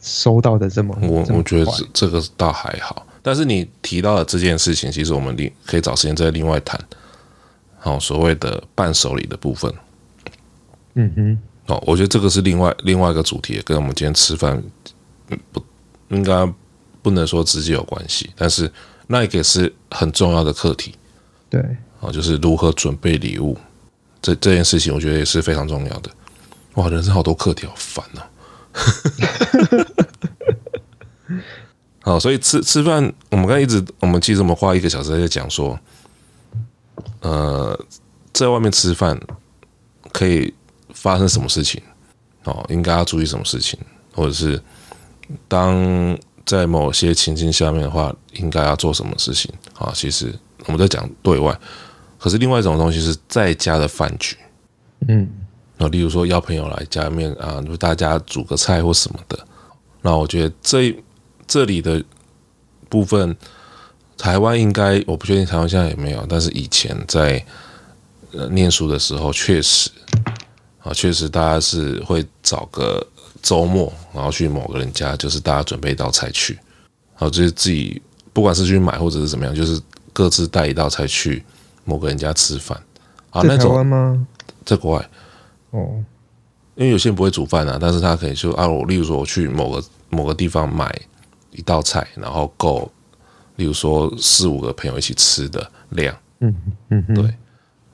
[0.00, 0.98] 收到的这么。
[1.02, 3.06] 我我觉得这这个倒还好。
[3.22, 6.78] 但是你提到的这件事情，其实我们另可以找时间再另外谈。
[7.84, 9.74] 好，所谓的伴手礼的部分，
[10.94, 14.62] 嗯哼，哦，我觉得这个是另外另外一个主题，跟我们今天吃饭
[15.50, 15.60] 不
[16.10, 16.48] 应该
[17.02, 18.70] 不能说直接有关系，但是
[19.08, 20.94] 那个也是很重要的课题。
[21.50, 21.60] 对，
[21.98, 23.58] 哦，就是如何准备礼物，
[24.22, 26.10] 这这件事情，我觉得也是非常重要的。
[26.74, 28.30] 哇，人生好多课题，好烦啊！
[32.04, 35.76] 好，所以吃吃饭，我们刚才一直，我们其实我们花一个小时在讲说，
[37.22, 37.76] 呃，
[38.32, 39.18] 在外面吃饭
[40.12, 40.54] 可以
[40.92, 41.82] 发生什么事情？
[42.44, 43.78] 哦，应该要注意什么事情？
[44.12, 44.62] 或者是
[45.48, 49.50] 当在某些情境下面的话，应该要做什么事情？
[49.78, 50.32] 啊，其实
[50.66, 51.58] 我们在讲对外，
[52.18, 54.36] 可是另外一种东西是在家的饭局，
[55.08, 55.28] 嗯，
[55.78, 59.38] 那例如说邀朋友来家里面啊，就大家煮个菜或什么的，
[60.02, 60.94] 那我觉得这。
[61.44, 62.02] 这里的
[62.88, 63.36] 部分，
[64.22, 67.44] 台湾应该我不确定台湾现在有没有，但是以前在
[68.30, 69.90] 呃念书的时候，确实
[70.78, 73.04] 啊，确实大家是会找个
[73.42, 76.56] 周末，然后去某个人家，就是大家准备一道菜去，
[77.14, 78.00] 好，就是自己
[78.32, 81.44] 不管是去买或者是怎么样，就是各自带一道菜去
[81.84, 82.80] 某个人家吃饭
[83.30, 83.42] 啊。
[83.42, 84.24] 那台湾吗？
[84.64, 85.10] 在国外
[85.70, 86.00] 哦，
[86.76, 90.96] 因为有些人不会煮饭啊，但是他可以就啊，我例如说我去某个某个地方买。
[91.54, 92.90] 一道菜，然后够，
[93.56, 96.54] 例如说四五个朋友一起吃的量，嗯
[96.88, 97.34] 嗯，嗯对，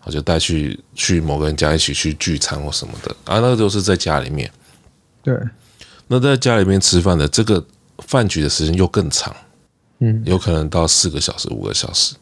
[0.04, 4.50] 我就带去去某个人家一起去聚餐或什么的啊，那个都是在家里面，
[5.22, 5.36] 对，
[6.06, 7.64] 那在家里面吃饭的这个
[7.98, 9.34] 饭局的时间又更长，
[9.98, 12.14] 嗯，有可能到四个小时、五个小时，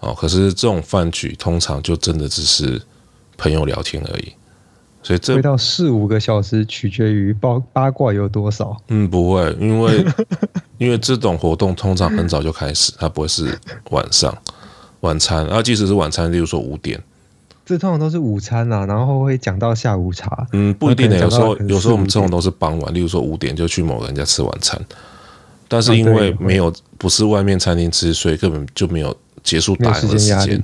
[0.00, 2.80] 哦，可是这种饭局通常就真的只是
[3.36, 4.32] 朋友聊天而已。
[5.04, 8.80] 所以这会到四五个小时，取决于八八卦有多少。
[8.86, 10.04] 嗯，不会，因为
[10.82, 13.56] 因为这种活动通常很早就开始， 它不会是
[13.90, 14.36] 晚上
[15.00, 17.00] 晚餐，然后即使是晚餐，例如说五点，
[17.64, 20.46] 这通常都是午餐啊，然后会讲到下午茶。
[20.52, 24.80] 嗯，不一定的，有时候有时候我们这种都是傍晚，例如说五点就去某人家吃晚餐，
[25.68, 30.62] 但是因为没有不是外面餐厅吃，所以根本就没有结束打烊的时间。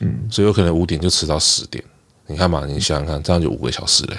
[0.00, 1.82] 嗯，所以有可能五点就吃到十点。
[2.26, 4.16] 你看嘛，你想想看，这样就五个小时嘞。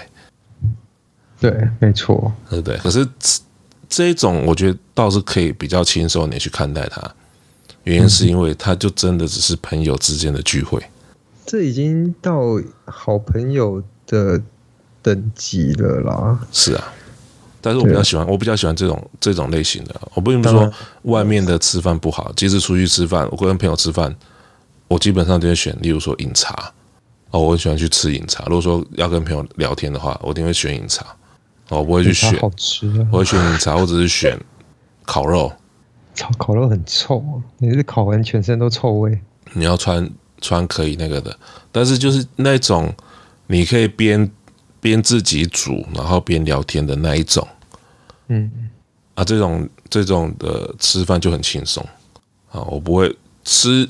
[1.40, 2.78] 对，没错，对不对？
[2.80, 3.08] 可是
[3.90, 7.02] 这一种，我觉得倒是可以比较轻松点去看待它。
[7.84, 10.80] 原因是因为它就真的只是朋友之间的聚会。
[11.46, 12.40] 这已经到
[12.86, 14.40] 好朋友的
[15.02, 16.40] 等级了啦。
[16.52, 16.94] 是啊，
[17.60, 19.96] 但是我比较喜欢，我比较喜欢这种这种类型的。
[20.14, 20.72] 我不是说
[21.04, 24.16] 外面的吃饭不好，即使出去吃饭，我跟朋友吃饭，
[24.88, 26.72] 我基本上都会选，例如说饮茶。
[27.32, 28.44] 哦，我很喜欢去吃饮茶。
[28.46, 31.06] 如果说要跟朋友聊天的话，我一定会选饮茶。
[31.70, 34.40] 哦，我不会去选，好吃啊，我会选饮茶，或者是选
[35.06, 35.52] 烤肉。
[36.18, 39.20] 烤烤肉很臭，你是烤完全身都臭味。
[39.54, 40.10] 你要穿
[40.42, 41.38] 穿可以那个的，
[41.72, 42.94] 但是就是那种
[43.48, 44.30] 你可以边
[44.82, 47.48] 边自己煮，然后边聊天的那一种。
[48.28, 48.52] 嗯，
[49.16, 51.84] 啊，这种这种的吃饭就很轻松
[52.52, 53.90] 啊，我不会吃。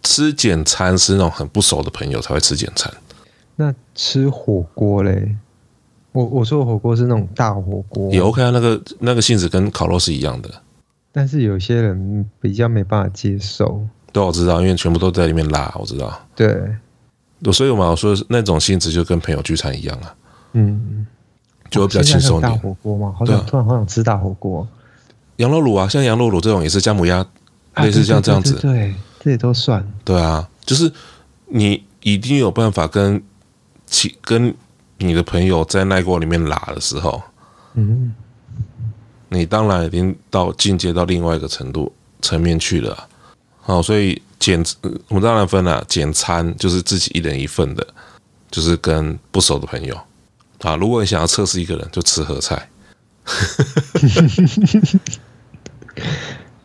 [0.00, 2.90] 吃简餐是那种很不熟的朋友才会吃简餐。
[3.56, 5.34] 那吃火锅嘞？
[6.18, 8.50] 我我说的火锅是那种大火锅，也 OK 啊。
[8.50, 10.50] 那个那个性质跟烤肉是一样的。
[11.12, 13.86] 但是有些人比较没办法接受。
[14.12, 16.20] 对，我知道，因为全部都在里面拉，我知道。
[16.34, 16.60] 对，
[17.52, 20.14] 所以嘛，我说那种性质就跟朋友聚餐一样啊。
[20.54, 21.06] 嗯，
[21.70, 22.50] 就会比较轻松点。
[22.50, 24.66] 大火锅嘛，好想、啊、突然好想吃大火锅。
[25.36, 27.24] 羊肉卤啊，像羊肉卤这种也是姜母鸭，
[27.76, 28.56] 类似像这样子。
[28.56, 28.94] 啊、对，对，对，对。
[29.20, 30.90] 这也都算对啊，就是
[31.46, 33.22] 你一定有办法跟
[33.86, 34.54] 其跟
[34.98, 37.22] 你的朋友在那锅里面拉的时候，
[37.74, 38.14] 嗯，
[39.28, 43.08] 你当然已经到进阶到另外一个程度层面去了，啊。
[43.60, 44.64] 好，所以简
[45.08, 47.86] 我们当然分了，简餐就是自己一人一份的，
[48.50, 49.98] 就是跟不熟的朋友
[50.60, 50.76] 啊。
[50.76, 52.68] 如果你想要测试一个人，就吃合菜。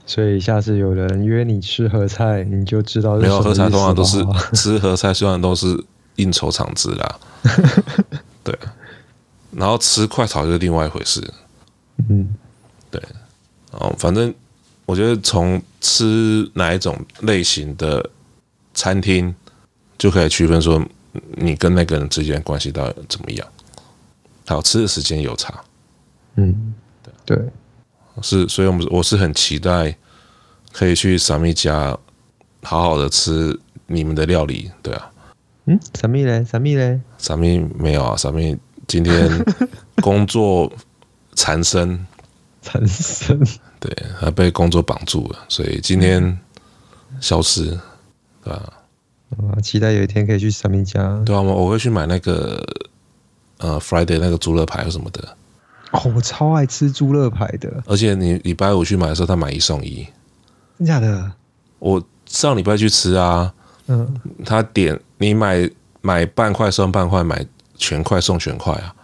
[0.06, 3.16] 所以下次有人约你吃合菜，你就知道。
[3.16, 5.84] 没有合菜，通常都是吃合菜，虽然都是
[6.16, 7.20] 应酬场子啦。
[8.44, 8.58] 对，
[9.52, 11.22] 然后吃快炒就是另外一回事。
[12.10, 12.36] 嗯，
[12.92, 13.02] 对。
[13.72, 14.34] 哦，反正
[14.86, 18.08] 我觉得从吃哪一种类型的
[18.74, 19.34] 餐厅，
[19.98, 20.84] 就可以区分说
[21.32, 23.48] 你跟那个人之间关系到底怎么样。
[24.46, 25.64] 好吃的时间有差，
[26.36, 26.74] 嗯，
[27.26, 27.50] 对对，
[28.22, 29.98] 是，所以我们我是很期待
[30.74, 31.98] 可以去萨米家
[32.62, 33.58] 好好的吃
[33.88, 35.10] 你们的料理，对啊，
[35.66, 38.58] 嗯，萨米嘞，萨米嘞，萨米没有啊，萨米
[38.88, 39.30] 今天
[40.02, 40.72] 工作
[41.36, 42.06] 缠身，
[42.62, 43.40] 缠身，
[43.80, 46.38] 对，他被工作绑住了，所以今天
[47.22, 47.66] 消失，
[48.44, 48.74] 对吧？
[49.38, 52.64] 啊，期待有一天可以去萨米家，对啊，我我会去买那个。
[53.60, 55.38] 呃，Friday 那个猪肋排什么的，
[55.92, 57.72] 哦，我超爱吃猪肋排的。
[57.86, 60.06] 而且你礼拜五去买的时候，他买一送一，
[60.78, 61.32] 真假的？
[61.80, 63.54] 我上礼拜去吃啊，
[63.88, 65.70] 嗯，他点你买
[66.02, 67.46] 买半块送半块，买
[67.76, 68.96] 全块送全块啊。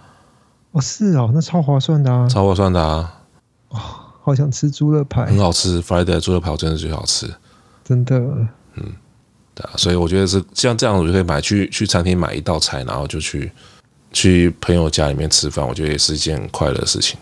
[0.71, 3.21] 哦，是哦，那超划算的啊，超划算的啊。
[3.69, 3.79] 哦，
[4.23, 5.81] 好想吃猪肋排，很好吃。
[5.81, 7.33] Friday 的猪肋排真的最好吃，
[7.83, 8.17] 真的。
[8.75, 8.93] 嗯，
[9.55, 13.51] 对啊，所以我觉得是像这样，我就可以买去去餐厅买一道菜，然后就去。
[14.11, 17.15] 去朋友家里面吃饭，我觉得也是一件快乐的事情。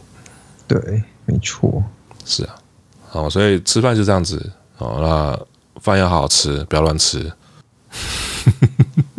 [0.70, 1.84] 对，没错，
[2.24, 2.56] 是啊，
[3.10, 5.38] 好，所以吃饭就这样子，好，那
[5.82, 7.30] 饭要好好吃，不要乱吃。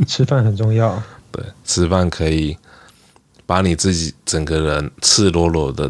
[0.08, 1.00] 吃饭很重要，
[1.30, 2.56] 对，吃饭可以
[3.46, 5.88] 把你自己整个人赤裸裸的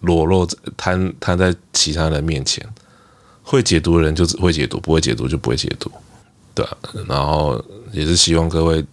[0.00, 0.46] 裸露
[0.76, 2.64] 摊摊在其他人面前。
[3.42, 5.90] 会解读的人就只会解读，不会解读就不会解读，
[6.54, 7.62] 对啊，然后
[7.92, 8.84] 也是希望各位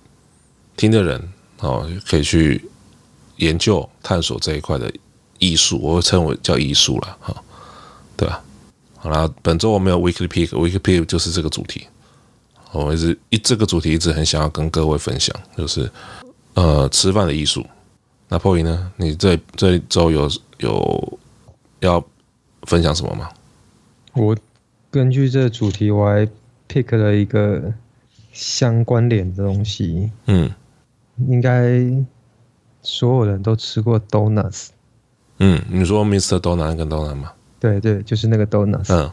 [0.76, 1.22] 听的人。
[1.60, 2.60] 哦，可以去
[3.36, 4.92] 研究探索这一块的
[5.38, 7.44] 艺术，我会称为叫艺术了，哈，
[8.18, 8.44] 对吧？
[8.98, 11.88] 好了，本周我们有 Weekly Pick，Weekly Pick 就是这个主题。
[12.72, 15.90] 我一直一这个主题一直很想要跟各位分享，就是
[16.54, 17.66] 呃吃饭的艺术。
[18.28, 18.92] 那 Poi 呢？
[18.98, 21.20] 你这这一周有有
[21.82, 22.04] 要
[22.64, 23.30] 分享什么吗？
[24.14, 24.36] 我
[24.90, 26.28] 根据这个主题，我还
[26.68, 27.74] pick 了一个
[28.32, 30.10] 相关联的东西。
[30.28, 30.50] 嗯。
[31.28, 31.80] 应该
[32.82, 34.70] 所有人都吃过 donuts。
[35.38, 36.40] 嗯，你说 Mr.
[36.40, 37.32] Donut 跟 Donut 吗？
[37.60, 38.92] 对对，就是那个 donuts。
[38.92, 39.12] 嗯，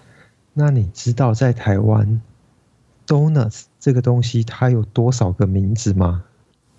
[0.55, 2.23] 那你知道在台湾
[3.09, 6.23] donuts 这个东西它有多少个名字吗？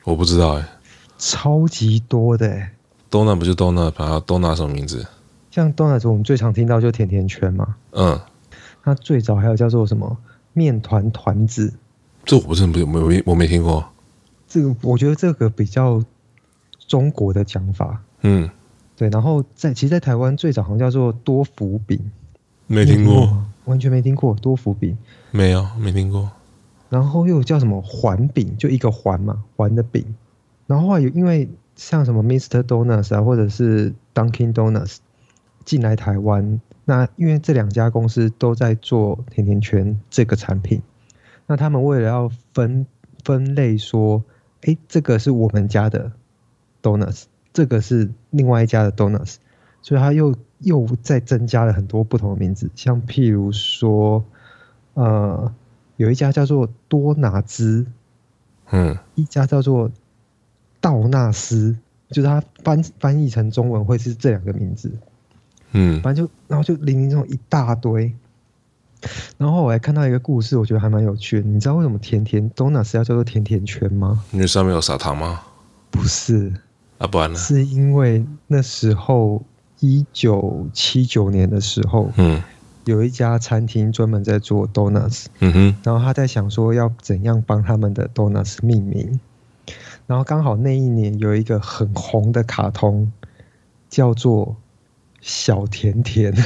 [0.05, 0.69] 我不知道哎、欸。
[1.17, 2.71] 超级多的、欸。
[3.11, 5.05] donut 不就 donut，它 donut 什么名字？
[5.51, 7.75] 像 donuts 我们最常听到就甜甜圈嘛。
[7.91, 8.17] 嗯。
[8.85, 10.15] 那最早还有叫做什么
[10.53, 11.73] 面团团子？
[12.23, 13.83] 这我不是没没我没听过。
[14.47, 16.03] 这个我觉得这个比较
[16.87, 18.49] 中国的讲法，嗯，
[18.95, 19.09] 对。
[19.09, 21.99] 然后在其实，在台湾最早好像叫做多福饼，
[22.67, 24.97] 没听过，完全没听过多福饼，
[25.31, 26.31] 没有没听过。
[26.89, 30.03] 然后又叫什么环饼，就一个环嘛，环的饼。
[30.67, 32.63] 然后有因为像什么 Mr.
[32.63, 34.97] Donuts 啊，或者是 Dunkin' Donuts
[35.65, 40.81] 进来台湾，那因为这两家公司都在做甜甜圈这个产品，
[41.47, 42.85] 那他们为了要分
[43.23, 44.23] 分类说。
[44.63, 46.11] 哎，这个是我们家的
[46.83, 47.23] donuts，
[47.53, 49.35] 这个是另外一家的 donuts，
[49.81, 54.25] 所以它又又再增加了很多不同的名字，像譬如说，
[54.99, 55.53] 呃，
[55.95, 57.85] 有一家叫做多拿兹，
[58.71, 59.89] 嗯，一家叫做
[60.81, 61.77] 道纳斯，
[62.09, 64.91] 就是它翻翻译成中文会是这两个名字，
[65.71, 68.13] 嗯，反正就然后就零零总总一大堆。
[69.37, 71.47] 然后我还看到一个故事，我觉得还蛮有趣的。
[71.47, 74.21] 你知道为什么甜甜 donuts 要叫做甜甜圈吗？
[74.33, 75.41] 因为上面有撒糖吗？
[75.89, 76.51] 不是，
[76.97, 77.39] 啊，不然呢？
[77.39, 79.41] 是因为那时候
[79.79, 82.43] 一九七九年的时候，嗯，
[82.89, 89.19] 有一家餐厅专门在做 donuts，嗯哼，然后他在想说要怎样帮他们的 donuts 命名，
[90.07, 93.11] 然后刚好那一年有一个很红的卡通
[93.89, 94.57] 叫做
[95.21, 96.33] 小甜甜。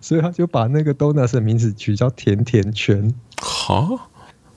[0.00, 3.12] 所以他就把那个 donuts 的名字取叫甜甜圈。
[3.42, 4.08] 好，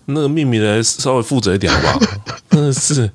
[0.06, 2.22] 那个命名的稍微负责一点好不好？
[2.50, 3.12] 真 的是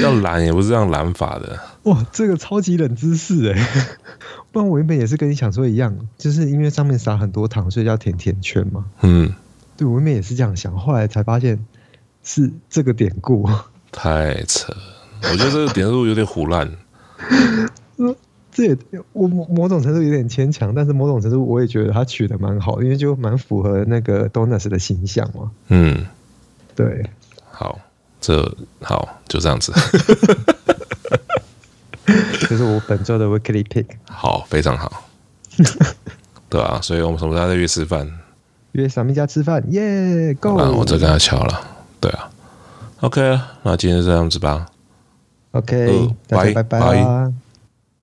[0.00, 1.58] 要懒也不是这样懒法的。
[1.82, 3.88] 哇，这个超级冷知识哎！
[4.52, 8.84] 不然我原本也是跟你想说一样，就是因为上面撒很多糖，所以叫甜甜圈嘛。
[9.02, 9.32] 嗯，
[9.76, 11.64] 对，我原本也是这样想，后来才发现
[12.22, 13.48] 是这个典故。
[13.92, 14.72] 太扯，
[15.22, 16.70] 我觉得这个典故有点唬烂。
[18.52, 18.76] 这也
[19.12, 25.50] 我某种程度有点牵强，但是某种程度我也觉得他取的蛮好，因为就蛮符合那个 Donuts 的形象嘛。
[25.68, 26.04] 嗯，
[26.74, 27.08] 对。
[27.48, 27.78] 好，
[28.20, 29.72] 这好就这样子。
[32.48, 33.86] 这是我本周的 Weekly Pick。
[34.08, 35.04] 好，非常好。
[36.48, 38.10] 对啊，所以我们什么时候再约吃饭？
[38.72, 40.54] 约小咪家吃饭，耶、yeah,！Go！
[40.54, 41.60] 我再跟他敲了。
[42.00, 42.30] 对啊。
[43.00, 44.66] OK，那今天就这样子吧。
[45.52, 47.32] OK，拜拜拜。